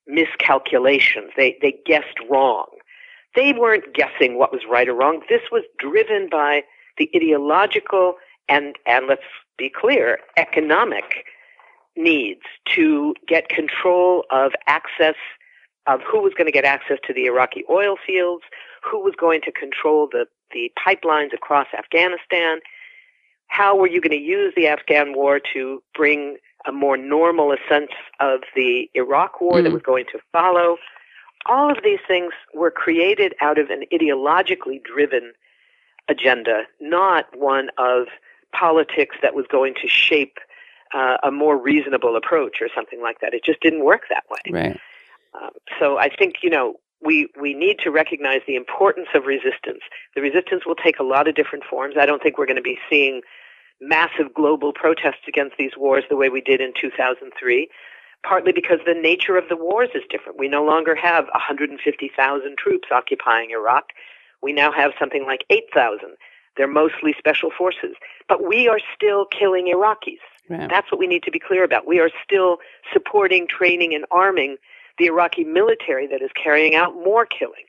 miscalculations. 0.06 1.32
They 1.36 1.58
they 1.62 1.76
guessed 1.86 2.18
wrong. 2.30 2.68
They 3.36 3.54
weren't 3.54 3.94
guessing 3.94 4.38
what 4.38 4.52
was 4.52 4.62
right 4.70 4.90
or 4.90 4.94
wrong. 4.94 5.22
This 5.30 5.44
was 5.52 5.64
driven 5.80 6.28
by 6.30 6.64
the 6.98 7.10
ideological 7.16 8.16
and 8.50 8.76
and 8.86 9.08
let's 9.08 9.24
be 9.58 9.70
clear, 9.70 10.20
economic 10.38 11.26
needs 11.96 12.42
to 12.74 13.14
get 13.28 13.50
control 13.50 14.24
of 14.32 14.54
access 14.68 15.16
of 15.88 16.02
who 16.10 16.22
was 16.22 16.34
going 16.34 16.46
to 16.46 16.52
get 16.52 16.64
access 16.64 16.98
to 17.06 17.14
the 17.14 17.26
Iraqi 17.26 17.64
oil 17.70 17.96
fields, 18.06 18.44
who 18.84 19.00
was 19.00 19.14
going 19.18 19.42
to 19.42 19.52
control 19.52 20.08
the, 20.12 20.26
the 20.54 20.72
pipelines 20.78 21.34
across 21.34 21.68
Afghanistan, 21.78 22.60
how 23.48 23.76
were 23.76 23.88
you 23.88 24.00
going 24.00 24.18
to 24.18 24.24
use 24.24 24.54
the 24.56 24.68
Afghan 24.68 25.14
war 25.16 25.40
to 25.54 25.82
bring 25.96 26.38
a 26.66 26.72
more 26.72 26.98
normal 26.98 27.56
sense 27.70 27.92
of 28.20 28.42
the 28.56 28.90
Iraq 28.94 29.42
war 29.42 29.60
mm. 29.60 29.64
that 29.64 29.72
was 29.72 29.82
going 29.82 30.06
to 30.12 30.20
follow. 30.32 30.78
All 31.48 31.72
of 31.72 31.78
these 31.84 32.00
things 32.08 32.34
were 32.54 32.72
created 32.72 33.34
out 33.42 33.58
of 33.58 33.70
an 33.70 33.84
ideologically 33.92 34.82
driven 34.84 35.34
agenda, 36.08 36.64
not 36.80 37.26
one 37.36 37.70
of 37.78 38.08
politics 38.54 39.16
that 39.22 39.34
was 39.34 39.46
going 39.50 39.74
to 39.82 39.88
shape 39.88 40.38
uh, 40.94 41.18
a 41.24 41.32
more 41.32 41.58
reasonable 41.58 42.16
approach 42.16 42.58
or 42.62 42.68
something 42.74 43.02
like 43.02 43.20
that. 43.22 43.34
It 43.34 43.44
just 43.44 43.62
didn't 43.62 43.86
work 43.86 44.04
that 44.10 44.24
way. 44.30 44.52
Right. 44.52 44.80
Um, 45.42 45.52
so 45.80 45.98
I 45.98 46.10
think 46.10 46.36
you 46.44 46.50
know 46.50 46.76
we 47.02 47.30
we 47.40 47.54
need 47.54 47.80
to 47.80 47.92
recognize 47.92 48.42
the 48.48 48.56
importance 48.56 49.08
of 49.16 49.26
resistance. 49.26 49.82
The 50.16 50.22
resistance 50.22 50.66
will 50.66 50.76
take 50.76 51.00
a 51.00 51.04
lot 51.04 51.28
of 51.28 51.36
different 51.36 51.64
forms. 51.64 51.96
I 52.00 52.06
don't 52.06 52.22
think 52.22 52.38
we're 52.38 52.46
going 52.46 52.56
to 52.58 52.62
be 52.62 52.80
seeing 52.90 53.22
massive 53.80 54.34
global 54.34 54.74
protests 54.74 55.28
against 55.28 55.58
these 55.58 55.72
wars 55.76 56.04
the 56.10 56.16
way 56.16 56.30
we 56.30 56.42
did 56.42 56.62
in 56.62 56.74
2003. 56.80 57.70
Partly 58.24 58.52
because 58.52 58.78
the 58.86 58.94
nature 58.94 59.36
of 59.36 59.50
the 59.50 59.56
wars 59.56 59.90
is 59.96 60.04
different. 60.08 60.38
We 60.38 60.48
no 60.48 60.64
longer 60.64 60.94
have 60.94 61.26
150,000 61.34 62.56
troops 62.56 62.90
occupying 62.92 63.50
Iraq. 63.50 63.86
We 64.44 64.54
now 64.54 64.72
have 64.72 64.92
something 65.00 65.26
like 65.26 65.44
8,000. 65.50 66.18
They're 66.58 66.68
mostly 66.68 67.16
special 67.18 67.50
forces. 67.58 67.96
But 68.28 68.48
we 68.48 68.68
are 68.68 68.80
still 68.96 69.26
killing 69.26 69.68
Iraqis. 69.68 70.20
Right. 70.50 70.70
That's 70.70 70.92
what 70.92 71.00
we 71.00 71.08
need 71.08 71.24
to 71.24 71.32
be 71.32 71.40
clear 71.40 71.64
about. 71.64 71.88
We 71.88 72.00
are 72.00 72.10
still 72.24 72.58
supporting, 72.92 73.48
training, 73.48 73.94
and 73.94 74.06
arming 74.12 74.58
the 74.98 75.06
Iraqi 75.06 75.44
military 75.44 76.08
that 76.08 76.22
is 76.22 76.30
carrying 76.42 76.76
out 76.76 76.94
more 76.96 77.26
killing. 77.26 77.66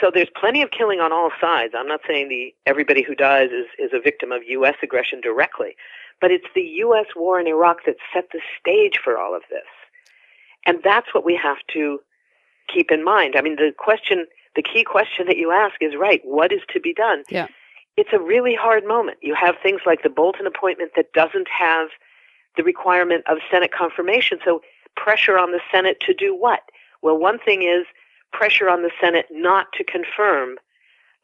So 0.00 0.10
there's 0.12 0.28
plenty 0.38 0.60
of 0.60 0.70
killing 0.70 1.00
on 1.00 1.12
all 1.12 1.30
sides. 1.40 1.72
I'm 1.76 1.86
not 1.86 2.00
saying 2.06 2.28
the 2.28 2.54
everybody 2.66 3.02
who 3.02 3.14
dies 3.14 3.50
is, 3.50 3.66
is 3.78 3.92
a 3.94 4.00
victim 4.00 4.32
of 4.32 4.42
U.S. 4.48 4.74
aggression 4.82 5.20
directly, 5.20 5.76
but 6.20 6.30
it's 6.30 6.46
the 6.54 6.62
U.S. 6.62 7.06
war 7.16 7.40
in 7.40 7.46
Iraq 7.46 7.84
that 7.86 7.96
set 8.12 8.28
the 8.32 8.40
stage 8.60 8.98
for 9.02 9.16
all 9.16 9.34
of 9.34 9.42
this. 9.50 9.62
And 10.66 10.80
that's 10.82 11.14
what 11.14 11.24
we 11.24 11.38
have 11.40 11.58
to 11.74 12.00
keep 12.72 12.90
in 12.90 13.04
mind. 13.04 13.34
I 13.36 13.40
mean, 13.40 13.56
the 13.56 13.72
question, 13.76 14.26
the 14.56 14.62
key 14.62 14.82
question 14.82 15.26
that 15.26 15.36
you 15.36 15.52
ask 15.52 15.76
is 15.80 15.94
right. 15.96 16.20
What 16.24 16.52
is 16.52 16.60
to 16.72 16.80
be 16.80 16.92
done? 16.92 17.22
Yeah 17.30 17.46
it's 17.96 18.10
a 18.12 18.18
really 18.18 18.54
hard 18.54 18.86
moment. 18.86 19.18
You 19.22 19.34
have 19.34 19.56
things 19.62 19.82
like 19.86 20.02
the 20.02 20.10
Bolton 20.10 20.46
appointment 20.46 20.92
that 20.96 21.12
doesn't 21.12 21.48
have 21.48 21.88
the 22.56 22.62
requirement 22.62 23.24
of 23.26 23.38
Senate 23.50 23.72
confirmation. 23.72 24.38
So 24.44 24.62
pressure 24.96 25.38
on 25.38 25.52
the 25.52 25.60
Senate 25.72 25.98
to 26.00 26.14
do 26.14 26.34
what? 26.34 26.62
Well, 27.02 27.18
one 27.18 27.38
thing 27.38 27.62
is 27.62 27.86
pressure 28.32 28.68
on 28.68 28.82
the 28.82 28.90
Senate 29.00 29.26
not 29.30 29.66
to 29.74 29.84
confirm 29.84 30.56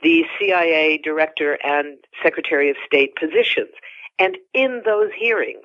the 0.02 0.24
CIA 0.38 0.98
director 0.98 1.58
and 1.64 1.98
secretary 2.22 2.70
of 2.70 2.76
state 2.86 3.14
positions. 3.16 3.70
And 4.18 4.38
in 4.54 4.82
those 4.84 5.10
hearings, 5.16 5.64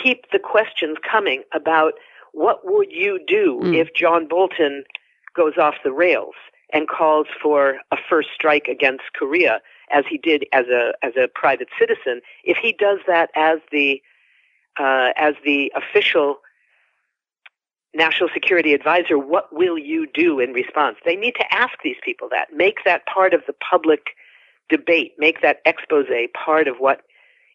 keep 0.00 0.30
the 0.32 0.38
questions 0.38 0.96
coming 1.08 1.42
about 1.52 1.94
what 2.32 2.60
would 2.64 2.92
you 2.92 3.20
do 3.26 3.60
mm. 3.62 3.76
if 3.76 3.94
John 3.94 4.28
Bolton 4.28 4.84
goes 5.34 5.58
off 5.58 5.74
the 5.84 5.92
rails 5.92 6.34
and 6.72 6.88
calls 6.88 7.26
for 7.42 7.78
a 7.90 7.96
first 8.08 8.28
strike 8.34 8.68
against 8.68 9.12
Korea 9.14 9.60
as 9.92 10.04
he 10.08 10.18
did 10.18 10.46
as 10.52 10.66
a 10.66 10.92
as 11.02 11.12
a 11.16 11.28
private 11.34 11.68
citizen, 11.78 12.20
if 12.44 12.56
he 12.56 12.72
does 12.72 12.98
that 13.06 13.30
as 13.34 13.58
the 13.72 14.02
uh, 14.78 15.10
as 15.16 15.34
the 15.44 15.72
official 15.74 16.36
national 17.94 18.28
security 18.32 18.72
advisor, 18.72 19.18
what 19.18 19.52
will 19.52 19.76
you 19.76 20.06
do 20.12 20.38
in 20.38 20.52
response? 20.52 20.96
They 21.04 21.16
need 21.16 21.34
to 21.34 21.54
ask 21.54 21.72
these 21.82 21.96
people 22.04 22.28
that. 22.30 22.48
Make 22.54 22.84
that 22.84 23.04
part 23.06 23.34
of 23.34 23.42
the 23.46 23.54
public 23.68 24.10
debate. 24.68 25.14
Make 25.18 25.42
that 25.42 25.58
expose 25.66 26.06
part 26.34 26.68
of 26.68 26.76
what 26.78 27.02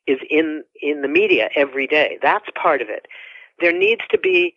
is 0.08 0.20
in 0.30 0.64
in 0.82 1.02
the 1.02 1.08
media 1.08 1.50
every 1.56 1.88
day. 1.88 2.20
That's 2.22 2.46
part 2.62 2.82
of 2.82 2.90
it. 2.90 3.08
There 3.60 3.78
needs 3.78 4.02
to 4.12 4.18
be 4.18 4.56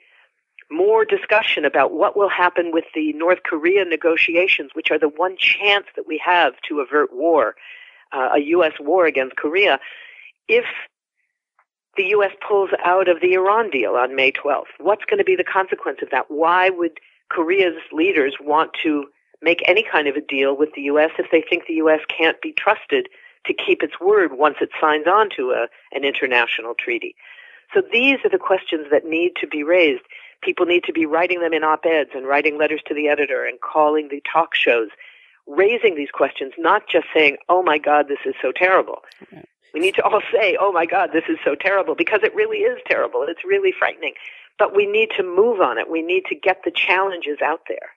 more 0.71 1.05
discussion 1.05 1.65
about 1.65 1.93
what 1.93 2.17
will 2.17 2.29
happen 2.29 2.73
with 2.73 2.85
the 2.95 3.13
North 3.15 3.43
Korea 3.43 3.85
negotiations, 3.85 4.71
which 4.75 4.91
are 4.91 4.99
the 4.99 5.09
one 5.09 5.37
chance 5.37 5.87
that 5.97 6.07
we 6.07 6.21
have 6.25 6.55
to 6.69 6.81
avert 6.81 7.11
war, 7.13 7.55
uh, 8.13 8.31
a 8.35 8.41
U.S. 8.41 8.73
war 8.81 9.07
against 9.07 9.37
Korea, 9.37 9.79
if 10.47 10.65
the 11.97 12.05
U.S. 12.05 12.33
pulls 12.47 12.71
out 12.85 13.09
of 13.09 13.21
the 13.21 13.33
Iran 13.35 13.71
deal 13.71 13.95
on 13.97 14.15
May 14.15 14.31
12th. 14.31 14.71
What's 14.79 15.05
going 15.05 15.19
to 15.19 15.25
be 15.25 15.37
the 15.37 15.45
consequence 15.45 15.99
of 16.03 16.11
that? 16.11 16.27
Why 16.31 16.71
would 16.71 17.01
Korea's 17.29 17.81
leaders 17.93 18.37
want 18.41 18.71
to 18.83 19.07
make 19.43 19.63
any 19.67 19.85
kind 19.91 20.09
of 20.09 20.17
a 20.17 20.21
deal 20.21 20.57
with 20.57 20.71
the 20.75 20.83
U.S. 20.83 21.11
if 21.19 21.27
they 21.31 21.43
think 21.43 21.65
the 21.67 21.75
U.S. 21.75 22.01
can't 22.09 22.41
be 22.41 22.53
trusted 22.53 23.09
to 23.47 23.55
keep 23.55 23.83
its 23.83 24.01
word 24.01 24.33
once 24.33 24.57
it 24.61 24.71
signs 24.81 25.07
on 25.07 25.29
to 25.37 25.51
a, 25.51 25.69
an 25.97 26.05
international 26.05 26.75
treaty. 26.75 27.15
So 27.75 27.83
these 27.93 28.19
are 28.25 28.31
the 28.31 28.39
questions 28.39 28.87
that 28.91 29.05
need 29.05 29.33
to 29.41 29.47
be 29.47 29.63
raised. 29.63 30.03
People 30.43 30.67
need 30.67 30.85
to 30.85 30.93
be 30.93 31.07
writing 31.07 31.41
them 31.41 31.53
in 31.53 31.65
op-eds 31.65 32.11
and 32.15 32.27
writing 32.27 32.59
letters 32.59 32.81
to 32.87 32.95
the 32.95 33.09
editor 33.09 33.45
and 33.45 33.59
calling 33.61 34.09
the 34.09 34.23
talk 34.31 34.55
shows, 34.55 34.89
raising 35.47 35.97
these 35.97 36.11
questions, 36.11 36.53
not 36.59 36.83
just 36.89 37.07
saying, 37.15 37.39
oh 37.49 37.63
my 37.63 37.79
God, 37.79 38.07
this 38.09 38.19
is 38.25 38.35
so 38.41 38.53
terrible. 38.53 39.03
We 39.75 39.81
need 39.81 39.95
to 39.97 40.03
all 40.03 40.21
say, 40.33 40.57
oh 40.61 40.73
my 40.73 40.87
God, 40.87 41.11
this 41.13 41.25
is 41.29 41.39
so 41.45 41.55
terrible, 41.55 41.95
because 41.95 42.21
it 42.23 42.35
really 42.35 42.59
is 42.59 42.79
terrible. 42.87 43.25
It's 43.29 43.45
really 43.45 43.73
frightening. 43.77 44.15
But 44.59 44.75
we 44.75 44.87
need 44.87 45.11
to 45.17 45.23
move 45.23 45.61
on 45.61 45.79
it. 45.79 45.91
We 45.91 46.03
need 46.03 46.25
to 46.27 46.35
get 46.35 46.63
the 46.65 46.73
challenges 46.73 47.39
out 47.45 47.61
there. 47.69 47.91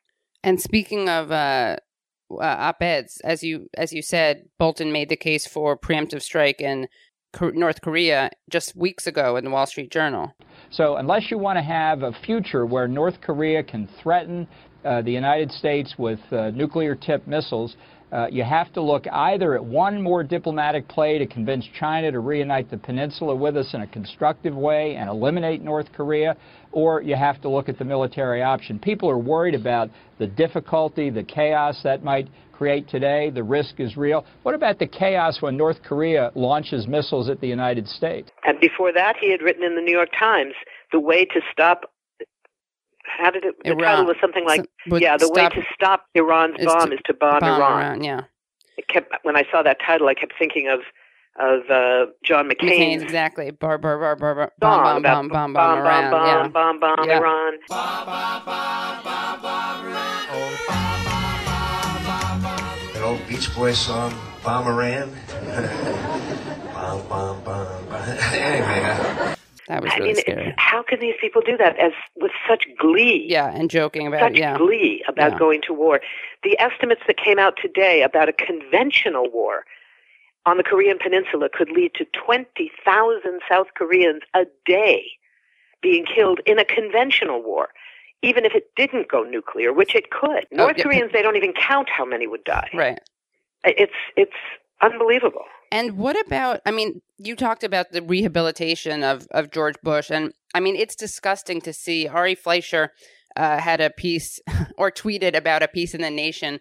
And 0.43 0.61
speaking 0.61 1.09
of 1.09 1.31
uh, 1.31 1.77
uh, 2.31 2.43
op-eds, 2.43 3.21
as 3.23 3.43
you 3.43 3.69
as 3.75 3.93
you 3.93 4.01
said, 4.01 4.45
Bolton 4.57 4.91
made 4.91 5.09
the 5.09 5.15
case 5.15 5.45
for 5.47 5.77
preemptive 5.77 6.21
strike 6.21 6.61
in 6.61 6.87
North 7.39 7.81
Korea 7.81 8.29
just 8.49 8.75
weeks 8.75 9.07
ago 9.07 9.37
in 9.37 9.45
the 9.45 9.51
Wall 9.51 9.65
Street 9.65 9.91
Journal. 9.91 10.33
So 10.69 10.97
unless 10.97 11.31
you 11.31 11.37
want 11.37 11.57
to 11.57 11.63
have 11.63 12.03
a 12.03 12.11
future 12.25 12.65
where 12.65 12.87
North 12.87 13.21
Korea 13.21 13.63
can 13.63 13.87
threaten 14.01 14.47
uh, 14.83 15.01
the 15.01 15.11
United 15.11 15.51
States 15.51 15.95
with 15.97 16.19
uh, 16.31 16.51
nuclear-tipped 16.51 17.27
missiles, 17.27 17.75
uh, 18.11 18.27
you 18.29 18.43
have 18.43 18.73
to 18.73 18.81
look 18.81 19.05
either 19.11 19.55
at 19.55 19.63
one 19.63 20.01
more 20.01 20.23
diplomatic 20.23 20.87
play 20.89 21.17
to 21.17 21.25
convince 21.25 21.65
China 21.79 22.11
to 22.11 22.19
reunite 22.19 22.69
the 22.69 22.77
peninsula 22.77 23.33
with 23.33 23.55
us 23.55 23.73
in 23.73 23.81
a 23.81 23.87
constructive 23.87 24.53
way 24.53 24.95
and 24.95 25.09
eliminate 25.09 25.61
North 25.61 25.91
Korea, 25.93 26.35
or 26.73 27.01
you 27.01 27.15
have 27.15 27.41
to 27.41 27.49
look 27.49 27.69
at 27.69 27.79
the 27.79 27.85
military 27.85 28.43
option. 28.43 28.77
People 28.77 29.09
are 29.09 29.17
worried 29.17 29.55
about 29.55 29.89
the 30.19 30.27
difficulty, 30.27 31.09
the 31.09 31.23
chaos 31.23 31.79
that 31.83 32.03
might 32.03 32.27
create 32.61 32.87
today. 32.87 33.31
The 33.31 33.41
risk 33.41 33.79
is 33.79 33.97
real. 33.97 34.23
What 34.43 34.53
about 34.53 34.77
the 34.77 34.85
chaos 34.85 35.41
when 35.41 35.57
North 35.57 35.81
Korea 35.81 36.31
launches 36.35 36.87
missiles 36.87 37.27
at 37.27 37.41
the 37.41 37.47
United 37.47 37.87
States? 37.87 38.29
And 38.45 38.59
before 38.59 38.93
that, 38.93 39.15
he 39.19 39.31
had 39.31 39.41
written 39.41 39.63
in 39.63 39.73
the 39.73 39.81
New 39.81 39.91
York 39.91 40.09
Times 40.17 40.53
the 40.91 40.99
way 40.99 41.25
to 41.25 41.41
stop 41.51 41.91
how 43.03 43.31
did 43.31 43.43
it? 43.45 43.55
The 43.63 43.71
Iran. 43.71 43.83
title 43.83 44.05
was 44.05 44.17
something 44.21 44.45
like, 44.45 44.61
so, 44.87 44.97
"Yeah, 44.97 45.17
the 45.17 45.31
way 45.31 45.49
to 45.49 45.63
stop 45.73 46.05
Iran's 46.13 46.63
bomb 46.63 46.89
to, 46.89 46.95
is 46.95 47.01
to 47.05 47.15
bomb, 47.15 47.39
bomb 47.39 47.59
Iran. 47.59 47.81
Iran." 47.81 48.03
Yeah. 48.03 48.21
It 48.77 48.87
kept 48.87 49.11
when 49.23 49.35
I 49.35 49.43
saw 49.51 49.63
that 49.63 49.79
title, 49.85 50.07
I 50.07 50.13
kept 50.13 50.33
thinking 50.37 50.67
of 50.69 50.81
of 51.39 51.67
uh, 51.69 52.11
John 52.23 52.47
McCain. 52.47 52.69
McCain's 52.69 53.01
exactly. 53.01 53.49
Bar, 53.49 53.79
bar, 53.79 53.97
bar, 53.97 54.15
bar, 54.15 54.35
bar, 54.35 54.53
bomb, 54.59 55.01
bomb, 55.01 55.01
bomb, 55.01 55.29
bomb, 55.29 55.53
bomb, 55.53 55.53
bomb, 55.53 55.79
Iran. 55.79 56.11
bomb, 56.11 56.27
yeah. 56.27 56.47
bomb, 56.47 56.79
bomb, 56.79 57.09
yeah. 57.09 57.17
Iran. 60.67 60.80
An 63.11 63.17
old 63.17 63.27
Beach 63.27 63.53
Boys 63.53 63.77
song, 63.77 64.13
Bomb 64.41 64.67
Iran. 64.67 65.11
bomb, 66.73 67.05
bomb, 67.09 67.43
bomb, 67.43 67.85
bomb. 67.89 68.09
anyway. 68.31 68.83
Uh, 68.85 69.35
that 69.67 69.83
was 69.83 69.91
really 69.97 70.11
I 70.11 70.13
mean, 70.13 70.15
scary. 70.15 70.53
How 70.57 70.81
can 70.81 71.01
these 71.01 71.15
people 71.19 71.41
do 71.41 71.57
that 71.57 71.77
as 71.77 71.91
with 72.15 72.31
such 72.47 72.65
glee? 72.77 73.25
Yeah, 73.27 73.51
and 73.53 73.69
joking 73.69 74.07
about 74.07 74.21
such 74.21 74.31
it, 74.35 74.37
yeah. 74.37 74.57
glee 74.57 75.03
about 75.09 75.33
yeah. 75.33 75.39
going 75.39 75.61
to 75.63 75.73
war. 75.73 75.99
The 76.43 76.57
estimates 76.57 77.01
that 77.05 77.17
came 77.17 77.37
out 77.37 77.57
today 77.61 78.01
about 78.01 78.29
a 78.29 78.33
conventional 78.33 79.29
war 79.29 79.65
on 80.45 80.55
the 80.55 80.63
Korean 80.63 80.97
Peninsula 80.97 81.49
could 81.51 81.69
lead 81.69 81.93
to 81.95 82.05
20,000 82.13 83.41
South 83.49 83.67
Koreans 83.75 84.21
a 84.33 84.45
day 84.65 85.03
being 85.81 86.05
killed 86.05 86.39
in 86.45 86.59
a 86.59 86.63
conventional 86.63 87.43
war, 87.43 87.71
even 88.21 88.45
if 88.45 88.53
it 88.53 88.71
didn't 88.75 89.09
go 89.09 89.23
nuclear, 89.23 89.73
which 89.73 89.95
it 89.95 90.11
could. 90.11 90.45
Oh, 90.53 90.55
North 90.55 90.77
yeah. 90.77 90.83
Koreans, 90.83 91.11
they 91.11 91.21
don't 91.21 91.35
even 91.35 91.53
count 91.53 91.89
how 91.89 92.05
many 92.05 92.27
would 92.27 92.43
die. 92.43 92.69
Right. 92.73 92.99
It's 93.63 93.93
it's 94.15 94.31
unbelievable. 94.81 95.45
And 95.71 95.97
what 95.97 96.19
about? 96.25 96.61
I 96.65 96.71
mean, 96.71 97.01
you 97.17 97.35
talked 97.35 97.63
about 97.63 97.91
the 97.91 98.01
rehabilitation 98.01 99.03
of 99.03 99.27
of 99.31 99.51
George 99.51 99.75
Bush, 99.83 100.09
and 100.09 100.33
I 100.53 100.59
mean, 100.59 100.75
it's 100.75 100.95
disgusting 100.95 101.61
to 101.61 101.73
see. 101.73 102.07
Ari 102.07 102.35
Fleischer 102.35 102.91
uh, 103.35 103.59
had 103.59 103.81
a 103.81 103.89
piece 103.89 104.39
or 104.77 104.91
tweeted 104.91 105.35
about 105.35 105.63
a 105.63 105.67
piece 105.67 105.93
in 105.93 106.01
the 106.01 106.09
Nation, 106.09 106.59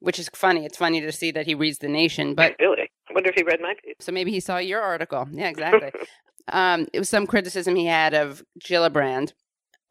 which 0.00 0.18
is 0.18 0.28
funny. 0.34 0.64
It's 0.64 0.78
funny 0.78 1.00
to 1.00 1.12
see 1.12 1.30
that 1.32 1.46
he 1.46 1.54
reads 1.54 1.78
the 1.78 1.88
Nation, 1.88 2.34
but 2.34 2.56
really, 2.60 2.90
I 3.10 3.12
wonder 3.12 3.30
if 3.30 3.34
he 3.36 3.42
read 3.42 3.60
my 3.60 3.74
piece. 3.82 3.96
So 4.00 4.12
maybe 4.12 4.30
he 4.30 4.40
saw 4.40 4.58
your 4.58 4.80
article. 4.80 5.28
Yeah, 5.30 5.48
exactly. 5.48 5.90
um, 6.48 6.86
it 6.92 6.98
was 6.98 7.08
some 7.08 7.26
criticism 7.26 7.76
he 7.76 7.86
had 7.86 8.14
of 8.14 8.42
Gillibrand. 8.64 9.32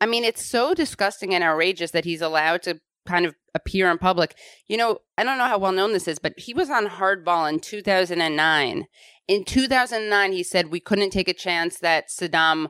I 0.06 0.08
mean, 0.08 0.24
it's 0.24 0.46
so 0.46 0.76
disgusting 0.76 1.34
and 1.34 1.44
outrageous 1.44 1.89
that 1.89 2.06
he's 2.06 2.22
allowed 2.22 2.62
to 2.62 2.80
kind 3.08 3.26
of 3.26 3.34
appear 3.56 3.89
in 3.89 3.98
public. 3.98 4.36
You 4.68 4.78
know, 4.78 5.00
I 5.18 5.24
don't 5.24 5.39
know 5.39 5.46
how 5.48 5.58
well 5.58 5.72
known 5.72 5.94
this 5.94 6.08
is, 6.08 6.20
but 6.20 6.38
he 6.38 6.54
was 6.54 6.70
on 6.70 6.86
Hardball 6.86 7.52
in 7.52 7.60
2009. 7.60 8.86
In 9.28 9.44
2009, 9.44 10.32
he 10.32 10.44
said 10.44 10.70
we 10.70 10.80
couldn't 10.80 11.10
take 11.10 11.28
a 11.28 11.34
chance 11.34 11.80
that 11.80 12.10
Saddam 12.10 12.68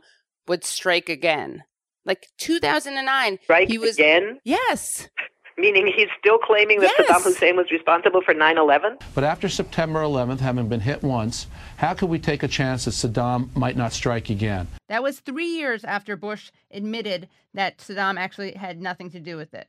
would 0.47 0.63
strike 0.63 1.09
again. 1.09 1.63
Like 2.05 2.27
2009, 2.37 3.39
strike 3.43 3.67
he 3.67 3.79
was 3.79 3.95
again. 3.95 4.39
Yes. 4.45 5.09
Meaning 5.57 5.91
he's 5.93 6.07
still 6.17 6.37
claiming 6.37 6.79
that 6.79 6.93
Yes. 6.97 7.09
Saddam 7.09 7.23
Hussein 7.25 7.57
was 7.57 7.69
responsible 7.69 8.21
for 8.21 8.33
9/11. 8.33 9.01
But 9.13 9.25
after 9.25 9.49
September 9.49 9.99
11th, 10.01 10.39
having 10.39 10.69
been 10.69 10.79
hit 10.79 11.03
once, 11.03 11.47
how 11.77 11.93
could 11.93 12.09
we 12.09 12.19
take 12.19 12.43
a 12.43 12.47
chance 12.47 12.85
that 12.85 12.91
Saddam 12.91 13.55
might 13.55 13.75
not 13.75 13.93
strike 13.93 14.29
again? 14.29 14.67
That 14.87 15.03
was 15.03 15.19
three 15.19 15.47
years 15.47 15.83
after 15.83 16.15
Bush 16.15 16.51
admitted 16.71 17.27
that 17.53 17.79
Saddam 17.79 18.17
actually 18.17 18.53
had 18.53 18.81
nothing 18.81 19.09
to 19.11 19.19
do 19.19 19.37
with 19.37 19.53
it. 19.53 19.67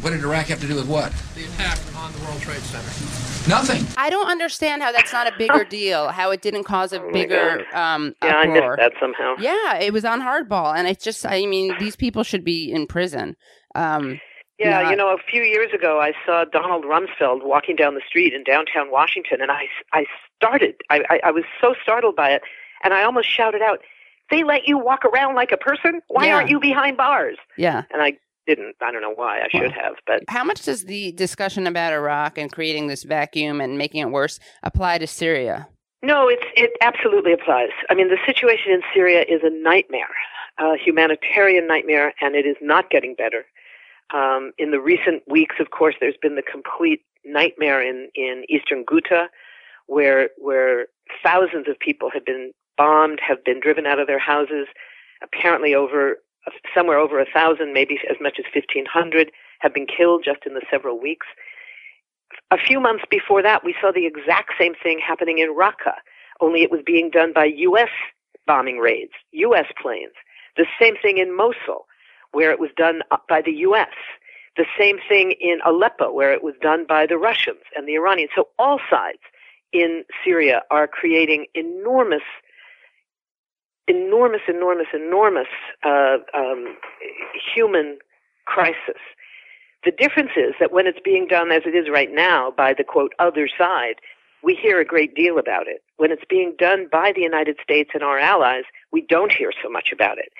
What 0.00 0.10
did 0.10 0.22
Iraq 0.22 0.46
have 0.46 0.60
to 0.60 0.68
do 0.68 0.76
with 0.76 0.86
what? 0.86 1.12
The 1.34 1.44
attack 1.44 1.78
on 1.96 2.12
the 2.12 2.20
World 2.20 2.40
Trade 2.40 2.60
Center. 2.60 3.48
Nothing. 3.48 3.84
I 3.96 4.10
don't 4.10 4.28
understand 4.28 4.82
how 4.82 4.92
that's 4.92 5.12
not 5.12 5.26
a 5.26 5.36
bigger 5.36 5.64
deal. 5.68 6.08
How 6.08 6.30
it 6.30 6.40
didn't 6.40 6.64
cause 6.64 6.92
a 6.92 7.00
bigger 7.12 7.64
um, 7.72 8.14
Oh 8.22 8.26
Yeah, 8.28 8.36
I 8.36 8.46
missed 8.46 8.76
that 8.76 8.92
somehow. 9.00 9.34
Yeah, 9.40 9.78
it 9.78 9.92
was 9.92 10.04
on 10.04 10.20
hardball, 10.20 10.76
and 10.76 10.86
it's 10.86 11.02
just. 11.02 11.26
I 11.26 11.46
mean, 11.46 11.74
these 11.80 11.96
people 11.96 12.22
should 12.22 12.44
be 12.44 12.70
in 12.70 12.86
prison. 12.86 13.36
Um, 13.74 14.20
Yeah, 14.58 14.90
you 14.90 14.96
know, 14.96 15.08
a 15.14 15.18
few 15.18 15.42
years 15.42 15.72
ago, 15.72 16.00
I 16.00 16.12
saw 16.26 16.44
Donald 16.44 16.84
Rumsfeld 16.84 17.44
walking 17.44 17.76
down 17.76 17.94
the 17.94 18.02
street 18.06 18.34
in 18.34 18.42
downtown 18.44 18.90
Washington, 18.90 19.40
and 19.40 19.50
I, 19.52 19.66
I 19.92 20.04
started. 20.36 20.74
I, 20.90 21.02
I, 21.10 21.20
I 21.26 21.30
was 21.30 21.44
so 21.60 21.74
startled 21.82 22.16
by 22.16 22.30
it, 22.30 22.42
and 22.82 22.92
I 22.92 23.04
almost 23.04 23.28
shouted 23.30 23.62
out, 23.62 23.80
"They 24.30 24.42
let 24.42 24.66
you 24.66 24.76
walk 24.78 25.04
around 25.04 25.34
like 25.36 25.52
a 25.52 25.56
person? 25.56 26.00
Why 26.08 26.26
Yeah. 26.26 26.34
aren't 26.36 26.50
you 26.50 26.58
behind 26.58 26.96
bars?" 26.96 27.36
Yeah. 27.56 27.84
And 27.92 28.02
I 28.02 28.14
didn't. 28.48 28.74
I 28.80 28.90
don't 28.90 29.02
know 29.02 29.14
why. 29.14 29.40
I 29.40 29.48
should 29.50 29.72
have, 29.72 29.94
but 30.06 30.22
How 30.28 30.42
much 30.42 30.62
does 30.62 30.84
the 30.86 31.12
discussion 31.12 31.66
about 31.66 31.92
Iraq 31.92 32.36
and 32.38 32.50
creating 32.50 32.86
this 32.88 33.04
vacuum 33.04 33.60
and 33.60 33.78
making 33.78 34.00
it 34.00 34.10
worse 34.10 34.40
apply 34.62 34.98
to 34.98 35.06
Syria? 35.06 35.68
No, 36.02 36.28
it's 36.28 36.44
it 36.56 36.70
absolutely 36.80 37.32
applies. 37.32 37.70
I 37.90 37.94
mean, 37.94 38.08
the 38.08 38.18
situation 38.26 38.72
in 38.72 38.80
Syria 38.94 39.24
is 39.28 39.40
a 39.44 39.50
nightmare, 39.50 40.14
a 40.58 40.76
humanitarian 40.76 41.66
nightmare, 41.66 42.12
and 42.20 42.34
it 42.34 42.46
is 42.46 42.56
not 42.60 42.90
getting 42.90 43.14
better. 43.14 43.44
Um, 44.12 44.52
in 44.58 44.70
the 44.70 44.80
recent 44.80 45.22
weeks, 45.28 45.56
of 45.60 45.70
course, 45.70 45.94
there's 46.00 46.16
been 46.20 46.36
the 46.36 46.42
complete 46.42 47.02
nightmare 47.24 47.82
in 47.82 48.08
in 48.14 48.44
eastern 48.48 48.84
Ghouta, 48.84 49.28
where 49.86 50.30
where 50.38 50.86
thousands 51.22 51.68
of 51.68 51.78
people 51.78 52.10
have 52.12 52.24
been 52.24 52.52
bombed, 52.76 53.20
have 53.26 53.44
been 53.44 53.60
driven 53.60 53.86
out 53.86 53.98
of 53.98 54.06
their 54.06 54.18
houses. 54.18 54.66
Apparently, 55.22 55.74
over 55.74 56.18
somewhere 56.74 56.98
over 56.98 57.20
a 57.20 57.26
thousand, 57.26 57.74
maybe 57.74 57.98
as 58.08 58.16
much 58.20 58.36
as 58.38 58.44
fifteen 58.52 58.86
hundred, 58.86 59.30
have 59.60 59.74
been 59.74 59.86
killed 59.86 60.22
just 60.24 60.46
in 60.46 60.54
the 60.54 60.62
several 60.70 61.00
weeks 61.00 61.26
a 62.50 62.56
few 62.58 62.80
months 62.80 63.04
before 63.10 63.42
that, 63.42 63.64
we 63.64 63.74
saw 63.80 63.92
the 63.92 64.06
exact 64.06 64.52
same 64.58 64.74
thing 64.82 64.98
happening 64.98 65.38
in 65.38 65.54
Raqqa, 65.54 65.94
only 66.40 66.62
it 66.62 66.70
was 66.70 66.80
being 66.84 67.10
done 67.10 67.32
by 67.32 67.44
U.S. 67.44 67.90
bombing 68.46 68.78
raids, 68.78 69.12
U.S. 69.32 69.66
planes. 69.80 70.12
The 70.56 70.66
same 70.80 70.94
thing 71.00 71.18
in 71.18 71.36
Mosul, 71.36 71.86
where 72.32 72.50
it 72.50 72.60
was 72.60 72.70
done 72.76 73.02
by 73.28 73.42
the 73.42 73.52
U.S. 73.52 73.94
The 74.56 74.66
same 74.78 74.98
thing 75.08 75.32
in 75.40 75.58
Aleppo, 75.64 76.12
where 76.12 76.32
it 76.32 76.42
was 76.42 76.54
done 76.60 76.84
by 76.88 77.06
the 77.06 77.16
Russians 77.16 77.62
and 77.76 77.86
the 77.86 77.94
Iranians. 77.94 78.30
So 78.34 78.48
all 78.58 78.80
sides 78.90 79.20
in 79.72 80.04
Syria 80.24 80.62
are 80.70 80.88
creating 80.88 81.46
enormous, 81.54 82.22
enormous, 83.86 84.42
enormous, 84.48 84.88
enormous 84.92 85.48
uh, 85.84 86.18
um, 86.34 86.76
human 87.54 87.98
crisis. 88.46 89.00
The 89.84 89.92
difference 89.92 90.32
is 90.36 90.54
that 90.58 90.72
when 90.72 90.86
it's 90.86 90.98
being 91.04 91.26
done 91.28 91.52
as 91.52 91.62
it 91.64 91.74
is 91.74 91.88
right 91.88 92.12
now 92.12 92.52
by 92.56 92.74
the 92.74 92.84
quote 92.84 93.12
other 93.18 93.48
side, 93.56 93.96
we 94.42 94.54
hear 94.54 94.80
a 94.80 94.84
great 94.84 95.14
deal 95.14 95.38
about 95.38 95.68
it. 95.68 95.82
When 95.96 96.10
it's 96.10 96.24
being 96.28 96.54
done 96.58 96.88
by 96.90 97.12
the 97.14 97.22
United 97.22 97.56
States 97.62 97.90
and 97.94 98.02
our 98.02 98.18
allies, 98.18 98.64
we 98.92 99.02
don't 99.02 99.32
hear 99.32 99.52
so 99.62 99.68
much 99.68 99.90
about 99.92 100.18
it. 100.18 100.30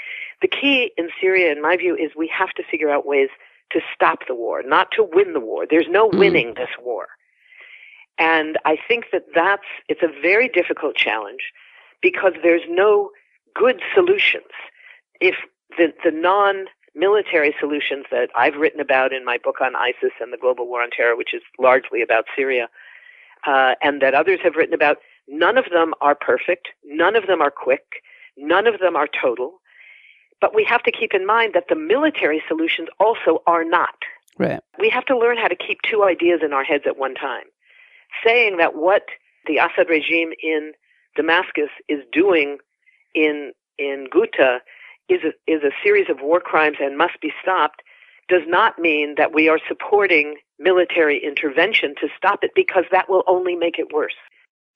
The 0.40 0.48
key 0.48 0.92
in 0.96 1.08
Syria, 1.20 1.52
in 1.52 1.61
my 1.61 1.76
view, 1.76 1.96
is 1.96 2.12
we 2.16 2.30
have 2.37 2.50
to 2.50 2.62
figure 2.62 2.90
out 2.90 3.06
ways 3.06 3.28
to 3.72 3.80
stop 3.94 4.20
the 4.26 4.34
war, 4.34 4.62
not 4.64 4.90
to 4.92 5.02
win 5.02 5.32
the 5.34 5.40
war. 5.40 5.66
There's 5.68 5.88
no 5.88 6.06
winning 6.06 6.54
this 6.54 6.70
war. 6.80 7.08
And 8.18 8.58
I 8.64 8.76
think 8.88 9.06
that 9.12 9.24
that's, 9.34 9.66
it's 9.88 10.02
a 10.02 10.20
very 10.20 10.48
difficult 10.48 10.96
challenge 10.96 11.52
because 12.02 12.32
there's 12.42 12.62
no 12.68 13.11
good 13.54 13.80
solutions. 13.94 14.50
If 15.20 15.37
the, 15.76 15.92
the 16.02 16.11
non 16.11 16.66
military 16.94 17.54
solutions 17.61 18.06
that 18.11 18.28
I've 18.34 18.56
written 18.56 18.80
about 18.80 19.12
in 19.12 19.24
my 19.24 19.38
book 19.38 19.61
on 19.61 19.76
ISIS 19.76 20.12
and 20.20 20.32
the 20.32 20.38
global 20.38 20.66
war 20.66 20.82
on 20.82 20.90
terror, 20.90 21.16
which 21.16 21.32
is 21.32 21.42
largely 21.58 22.02
about 22.02 22.24
Syria, 22.34 22.68
uh, 23.46 23.74
and 23.82 24.02
that 24.02 24.14
others 24.14 24.40
have 24.42 24.56
written 24.56 24.74
about, 24.74 24.98
none 25.28 25.56
of 25.56 25.66
them 25.70 25.94
are 26.00 26.14
perfect. 26.14 26.68
None 26.84 27.14
of 27.14 27.26
them 27.26 27.40
are 27.40 27.52
quick. 27.52 28.02
None 28.38 28.66
of 28.66 28.79
them 28.81 28.96
are 28.96 29.09
total. 29.09 29.61
But 30.40 30.55
we 30.55 30.64
have 30.64 30.83
to 30.85 30.92
keep 30.92 31.12
in 31.14 31.27
mind 31.27 31.53
that 31.55 31.64
the 31.68 31.74
military 31.74 32.42
solutions 32.46 32.88
also 33.01 33.42
are 33.46 33.64
not. 33.64 33.96
Right. 34.38 34.61
We 34.79 34.88
have 34.90 35.05
to 35.07 35.18
learn 35.18 35.37
how 35.37 35.48
to 35.48 35.57
keep 35.57 35.81
two 35.83 36.05
ideas 36.05 36.40
in 36.44 36.53
our 36.53 36.62
heads 36.62 36.85
at 36.87 36.96
one 36.96 37.14
time. 37.14 37.44
Saying 38.24 38.59
that 38.59 38.77
what 38.77 39.03
the 39.46 39.57
Assad 39.57 39.88
regime 39.88 40.31
in 40.42 40.72
Damascus 41.16 41.70
is 41.88 42.05
doing 42.12 42.59
in 43.14 43.53
in 43.79 44.07
Ghouta 44.12 44.59
is 45.09 45.20
a, 45.24 45.51
is 45.51 45.62
a 45.62 45.70
series 45.83 46.09
of 46.09 46.18
war 46.20 46.40
crimes 46.40 46.77
and 46.81 46.96
must 46.96 47.20
be 47.20 47.33
stopped 47.42 47.83
does 48.29 48.42
not 48.46 48.79
mean 48.79 49.14
that 49.16 49.35
we 49.35 49.48
are 49.48 49.59
supporting 49.66 50.37
military 50.59 51.22
intervention 51.24 51.94
to 52.01 52.09
stop 52.16 52.40
it 52.42 52.51
because 52.55 52.85
that 52.90 53.09
will 53.09 53.22
only 53.27 53.55
make 53.55 53.79
it 53.79 53.92
worse. 53.92 54.16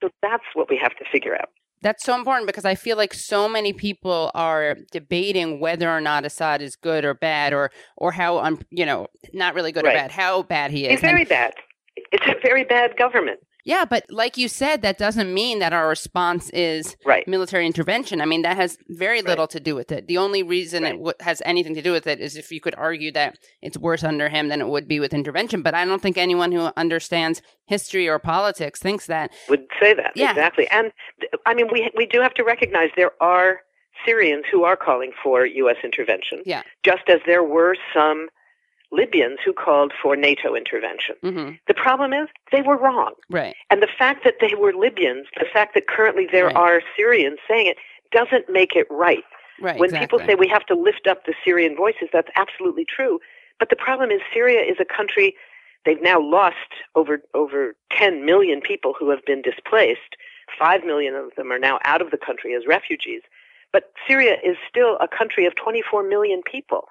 So 0.02 0.08
that's 0.22 0.44
what 0.54 0.70
we 0.70 0.78
have 0.78 0.96
to 0.96 1.04
figure 1.10 1.34
out. 1.34 1.50
That's 1.82 2.04
so 2.04 2.14
important 2.14 2.46
because 2.46 2.64
I 2.64 2.74
feel 2.76 2.96
like 2.96 3.12
so 3.12 3.48
many 3.48 3.72
people 3.72 4.30
are 4.34 4.76
debating 4.92 5.58
whether 5.60 5.90
or 5.90 6.00
not 6.00 6.24
Assad 6.24 6.62
is 6.62 6.76
good 6.76 7.04
or 7.04 7.12
bad, 7.14 7.52
or 7.52 7.70
or 7.96 8.12
how 8.12 8.38
um 8.38 8.60
you 8.70 8.86
know 8.86 9.08
not 9.32 9.54
really 9.54 9.72
good 9.72 9.84
Right. 9.84 9.94
or 9.96 9.98
bad, 9.98 10.10
how 10.12 10.42
bad 10.44 10.70
he 10.70 10.86
is. 10.86 10.92
He's 10.92 11.00
very 11.00 11.22
And- 11.22 11.28
bad. 11.28 11.54
It's 11.96 12.26
a 12.26 12.34
very 12.42 12.64
bad 12.64 12.96
government. 12.96 13.40
Yeah, 13.64 13.84
but 13.84 14.04
like 14.10 14.36
you 14.36 14.48
said, 14.48 14.82
that 14.82 14.98
doesn't 14.98 15.32
mean 15.32 15.60
that 15.60 15.72
our 15.72 15.88
response 15.88 16.50
is 16.50 16.96
right. 17.04 17.26
military 17.28 17.64
intervention. 17.64 18.20
I 18.20 18.24
mean, 18.24 18.42
that 18.42 18.56
has 18.56 18.76
very 18.88 19.22
little 19.22 19.46
to 19.48 19.60
do 19.60 19.74
with 19.76 19.92
it. 19.92 20.08
The 20.08 20.18
only 20.18 20.42
reason 20.42 20.84
it 20.84 20.92
w- 20.92 21.12
has 21.20 21.40
anything 21.44 21.74
to 21.76 21.82
do 21.82 21.92
with 21.92 22.06
it 22.08 22.20
is 22.20 22.36
if 22.36 22.50
you 22.50 22.60
could 22.60 22.74
argue 22.76 23.12
that 23.12 23.38
it's 23.60 23.78
worse 23.78 24.02
under 24.02 24.28
him 24.28 24.48
than 24.48 24.60
it 24.60 24.68
would 24.68 24.88
be 24.88 24.98
with 24.98 25.14
intervention. 25.14 25.62
But 25.62 25.74
I 25.74 25.84
don't 25.84 26.02
think 26.02 26.18
anyone 26.18 26.50
who 26.50 26.70
understands 26.76 27.40
history 27.66 28.08
or 28.08 28.18
politics 28.18 28.80
thinks 28.80 29.06
that. 29.06 29.30
would 29.48 29.64
say 29.80 29.94
that 29.94 30.12
Yeah. 30.16 30.30
exactly. 30.30 30.66
And 30.68 30.90
I 31.46 31.54
mean, 31.54 31.68
we 31.72 31.90
we 31.96 32.06
do 32.06 32.20
have 32.20 32.34
to 32.34 32.42
recognize 32.44 32.90
there 32.96 33.12
are 33.20 33.60
Syrians 34.04 34.44
who 34.50 34.64
are 34.64 34.76
calling 34.76 35.12
for 35.22 35.46
U.S. 35.46 35.76
intervention, 35.84 36.42
Yeah. 36.44 36.62
just 36.84 37.02
as 37.08 37.20
there 37.26 37.44
were 37.44 37.76
some 37.94 38.28
Libyans 38.92 39.38
who 39.44 39.52
called 39.52 39.92
for 40.00 40.14
NATO 40.16 40.54
intervention. 40.54 41.16
hmm 41.22 41.50
The 41.66 41.74
problem 41.74 42.12
is 42.12 42.28
they 42.50 42.62
were 42.62 42.76
wrong, 42.76 43.12
Right. 43.30 43.56
and 43.70 43.82
the 43.82 43.88
fact 43.98 44.22
that 44.24 44.36
they 44.40 44.54
were 44.54 44.72
Libyans, 44.72 45.26
the 45.38 45.46
fact 45.52 45.74
that 45.74 45.86
currently 45.88 46.26
there 46.30 46.46
Right. 46.46 46.56
are 46.56 46.82
Syrians 46.96 47.38
saying 47.48 47.66
it, 47.68 47.78
doesn't 48.12 48.48
make 48.50 48.76
it 48.76 48.86
right. 48.90 49.24
Right. 49.60 49.78
when 49.78 49.88
exactly. 49.90 50.06
people 50.06 50.26
say 50.26 50.34
we 50.34 50.48
have 50.48 50.66
to 50.66 50.74
lift 50.74 51.06
up 51.06 51.24
the 51.24 51.34
Syrian 51.44 51.74
voices, 51.76 52.08
that's 52.12 52.30
absolutely 52.36 52.84
true. 52.84 53.20
But 53.58 53.70
the 53.70 53.76
problem 53.76 54.10
is 54.10 54.20
Syria 54.34 54.60
is 54.62 54.76
a 54.80 54.84
country 54.84 55.36
they've 55.84 56.02
now 56.02 56.20
lost 56.20 56.70
over 56.94 57.22
over 57.34 57.74
10 57.92 58.24
million 58.24 58.60
people 58.60 58.92
who 58.98 59.08
have 59.10 59.24
been 59.24 59.40
displaced. 59.42 60.16
5 60.58 60.84
million 60.84 61.14
of 61.14 61.30
them 61.36 61.50
are 61.52 61.58
now 61.58 61.78
out 61.84 62.02
of 62.02 62.10
the 62.10 62.18
country 62.18 62.54
as 62.54 62.66
refugees. 62.66 63.22
But 63.72 63.92
Syria 64.06 64.36
is 64.44 64.56
still 64.68 64.96
a 65.00 65.08
country 65.08 65.46
of 65.46 65.54
24 65.54 66.02
million 66.02 66.42
people. 66.42 66.88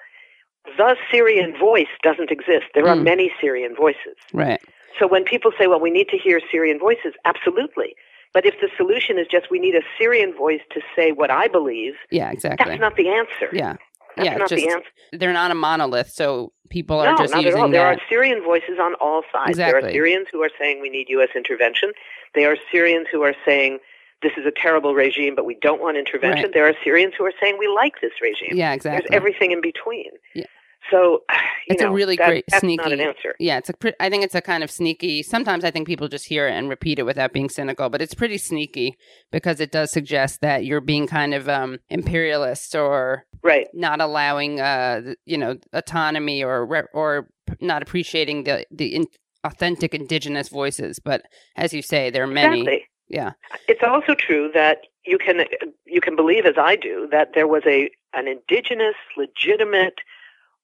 The 0.77 0.95
Syrian 1.11 1.57
voice 1.57 1.87
doesn't 2.03 2.31
exist. 2.31 2.65
There 2.73 2.87
are 2.87 2.95
Mm. 2.95 3.03
many 3.03 3.33
Syrian 3.41 3.75
voices. 3.75 4.15
Right. 4.33 4.61
So 4.99 5.07
when 5.07 5.23
people 5.23 5.51
say, 5.57 5.67
well, 5.67 5.79
we 5.79 5.89
need 5.91 6.09
to 6.09 6.17
hear 6.17 6.39
Syrian 6.51 6.77
voices, 6.79 7.13
absolutely. 7.25 7.95
But 8.33 8.45
if 8.45 8.59
the 8.61 8.69
solution 8.77 9.17
is 9.17 9.27
just 9.27 9.49
we 9.49 9.59
need 9.59 9.75
a 9.75 9.81
Syrian 9.99 10.33
voice 10.33 10.61
to 10.71 10.81
say 10.95 11.11
what 11.11 11.29
I 11.31 11.47
believe, 11.47 11.95
Yeah. 12.11 12.31
Exactly. 12.31 12.65
that's 12.69 12.79
not 12.81 12.95
the 12.95 13.09
answer. 13.09 13.49
yeah. 13.53 13.75
That's 14.17 14.25
yeah. 14.29 14.37
not 14.37 14.49
just, 14.49 14.61
the 14.63 14.69
answer. 14.69 14.89
They're 15.13 15.31
not 15.33 15.51
a 15.51 15.55
monolith, 15.55 16.09
so 16.09 16.51
people 16.69 16.99
are 16.99 17.11
No, 17.11 17.17
just 17.17 17.33
not 17.33 17.45
at 17.45 17.53
all. 17.53 17.69
There 17.69 17.81
that. 17.83 17.97
are 17.97 18.01
Syrian 18.09 18.43
voices 18.43 18.77
on 18.79 18.93
all 18.95 19.23
sides. 19.31 19.51
Exactly. 19.51 19.79
There 19.81 19.89
are 19.89 19.91
Syrians 19.93 20.27
who 20.31 20.43
are 20.43 20.49
saying 20.59 20.81
we 20.81 20.89
need 20.89 21.07
U.S. 21.09 21.29
intervention. 21.33 21.93
There 22.35 22.51
are 22.51 22.57
Syrians 22.73 23.07
who 23.11 23.21
are 23.23 23.33
saying 23.45 23.79
this 24.21 24.33
is 24.37 24.45
a 24.45 24.51
terrible 24.51 24.93
regime, 24.93 25.35
but 25.35 25.45
we 25.45 25.55
don't 25.61 25.81
want 25.81 25.97
intervention. 25.97 26.43
Right. 26.45 26.53
There 26.53 26.67
are 26.67 26.73
Syrians 26.83 27.13
who 27.17 27.25
are 27.25 27.33
saying 27.41 27.57
we 27.59 27.67
like 27.67 28.01
this 28.01 28.11
regime. 28.21 28.49
Yeah, 28.57 28.73
exactly. 28.73 29.07
There's 29.09 29.15
everything 29.17 29.51
in 29.51 29.61
between. 29.61 30.11
Yeah. 30.35 30.45
So, 30.89 31.21
you 31.31 31.37
it's 31.67 31.81
know, 31.81 31.89
a 31.89 31.91
really 31.91 32.15
that- 32.17 32.27
great 32.27 32.45
that's 32.49 32.61
sneaky 32.61 32.83
not 32.83 32.91
an 32.91 32.99
answer. 33.01 33.35
Yeah, 33.39 33.57
it's 33.57 33.69
a. 33.69 34.03
I 34.03 34.09
think 34.09 34.23
it's 34.23 34.35
a 34.35 34.41
kind 34.41 34.63
of 34.63 34.71
sneaky. 34.71 35.23
Sometimes 35.23 35.63
I 35.63 35.71
think 35.71 35.87
people 35.87 36.07
just 36.07 36.25
hear 36.27 36.47
it 36.47 36.53
and 36.53 36.69
repeat 36.69 36.99
it 36.99 37.03
without 37.03 37.33
being 37.33 37.49
cynical, 37.49 37.89
but 37.89 38.01
it's 38.01 38.13
pretty 38.13 38.37
sneaky 38.37 38.95
because 39.31 39.59
it 39.59 39.71
does 39.71 39.91
suggest 39.91 40.41
that 40.41 40.65
you're 40.65 40.81
being 40.81 41.07
kind 41.07 41.33
of 41.33 41.47
um, 41.49 41.77
imperialist 41.89 42.75
or 42.75 43.25
right, 43.43 43.67
not 43.73 44.01
allowing, 44.01 44.59
uh, 44.59 45.13
you 45.25 45.37
know, 45.37 45.55
autonomy 45.73 46.43
or 46.43 46.87
or 46.93 47.27
not 47.59 47.81
appreciating 47.81 48.43
the 48.43 48.65
the 48.71 48.95
in- 48.95 49.07
authentic 49.43 49.93
indigenous 49.93 50.49
voices. 50.49 50.99
But 50.99 51.21
as 51.55 51.73
you 51.73 51.81
say, 51.81 52.09
there 52.09 52.23
are 52.23 52.27
many. 52.27 52.61
Exactly. 52.61 52.85
Yeah. 53.11 53.31
It's 53.67 53.83
also 53.83 54.15
true 54.15 54.49
that 54.53 54.79
you 55.05 55.17
can 55.17 55.45
you 55.85 56.01
can 56.01 56.15
believe, 56.15 56.45
as 56.45 56.55
I 56.57 56.75
do, 56.75 57.07
that 57.11 57.33
there 57.35 57.47
was 57.47 57.63
a 57.65 57.89
an 58.13 58.27
indigenous, 58.27 58.95
legitimate, 59.17 59.99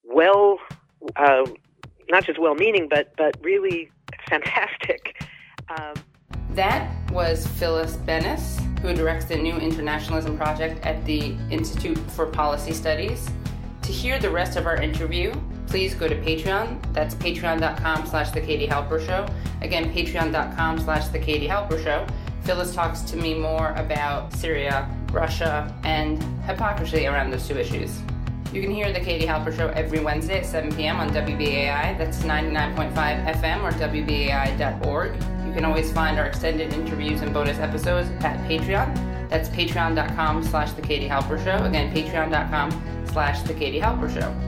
well, 0.04 0.60
uh, 1.16 1.46
not 2.10 2.26
just 2.26 2.40
well-meaning, 2.40 2.88
but 2.90 3.14
but 3.18 3.36
really 3.42 3.92
fantastic. 4.30 5.24
Um, 5.70 5.96
That 6.52 7.12
was 7.12 7.46
Phyllis 7.60 7.98
Bennis, 7.98 8.46
who 8.80 8.94
directs 8.94 9.26
the 9.26 9.36
New 9.36 9.58
Internationalism 9.58 10.38
Project 10.38 10.84
at 10.86 11.04
the 11.06 11.36
Institute 11.52 12.00
for 12.12 12.26
Policy 12.26 12.74
Studies. 12.74 13.30
To 13.84 13.92
hear 13.92 14.18
the 14.20 14.30
rest 14.30 14.58
of 14.58 14.66
our 14.66 14.82
interview, 14.82 15.34
please 15.68 15.94
go 15.94 16.08
to 16.08 16.16
Patreon. 16.16 16.82
That's 16.94 17.16
patreon.com 17.16 18.06
slash 18.08 18.32
the 18.32 18.42
Katie 18.42 18.68
Halper 18.68 19.06
Show. 19.06 19.28
Again, 19.62 19.94
patreon.com 19.94 20.80
slash 20.80 21.08
the 21.10 21.20
Katie 21.20 21.48
Halper 21.48 21.82
Show. 21.84 22.08
Phyllis 22.48 22.74
talks 22.74 23.02
to 23.02 23.18
me 23.18 23.34
more 23.34 23.74
about 23.74 24.32
Syria, 24.32 24.90
Russia, 25.12 25.70
and 25.84 26.24
hypocrisy 26.46 27.06
around 27.06 27.30
those 27.30 27.46
two 27.46 27.58
issues. 27.58 28.00
You 28.54 28.62
can 28.62 28.72
hear 28.72 28.94
The 28.94 29.02
Katie 29.02 29.26
Halper 29.26 29.54
Show 29.54 29.68
every 29.72 30.00
Wednesday 30.00 30.40
at 30.40 30.46
7 30.46 30.74
p.m. 30.74 30.96
on 31.02 31.10
WBAI. 31.10 31.98
That's 31.98 32.20
99.5 32.20 32.94
FM 32.94 33.64
or 33.64 33.72
WBAI.org. 33.72 35.16
You 35.46 35.54
can 35.54 35.66
always 35.66 35.92
find 35.92 36.18
our 36.18 36.26
extended 36.26 36.72
interviews 36.72 37.22
and 37.22 37.34
bonus 37.34 37.58
episodes 37.58 38.10
at 38.24 38.38
Patreon. 38.50 39.30
That's 39.30 39.50
patreon.com 39.50 40.42
slash 40.46 40.72
The 40.72 40.82
Katie 40.82 41.10
Halper 41.10 41.44
Show. 41.44 41.66
Again, 41.66 41.94
patreon.com 41.94 43.08
slash 43.12 43.42
The 43.42 43.56
Katie 43.56 43.82
Halper 43.82 44.10
Show. 44.10 44.47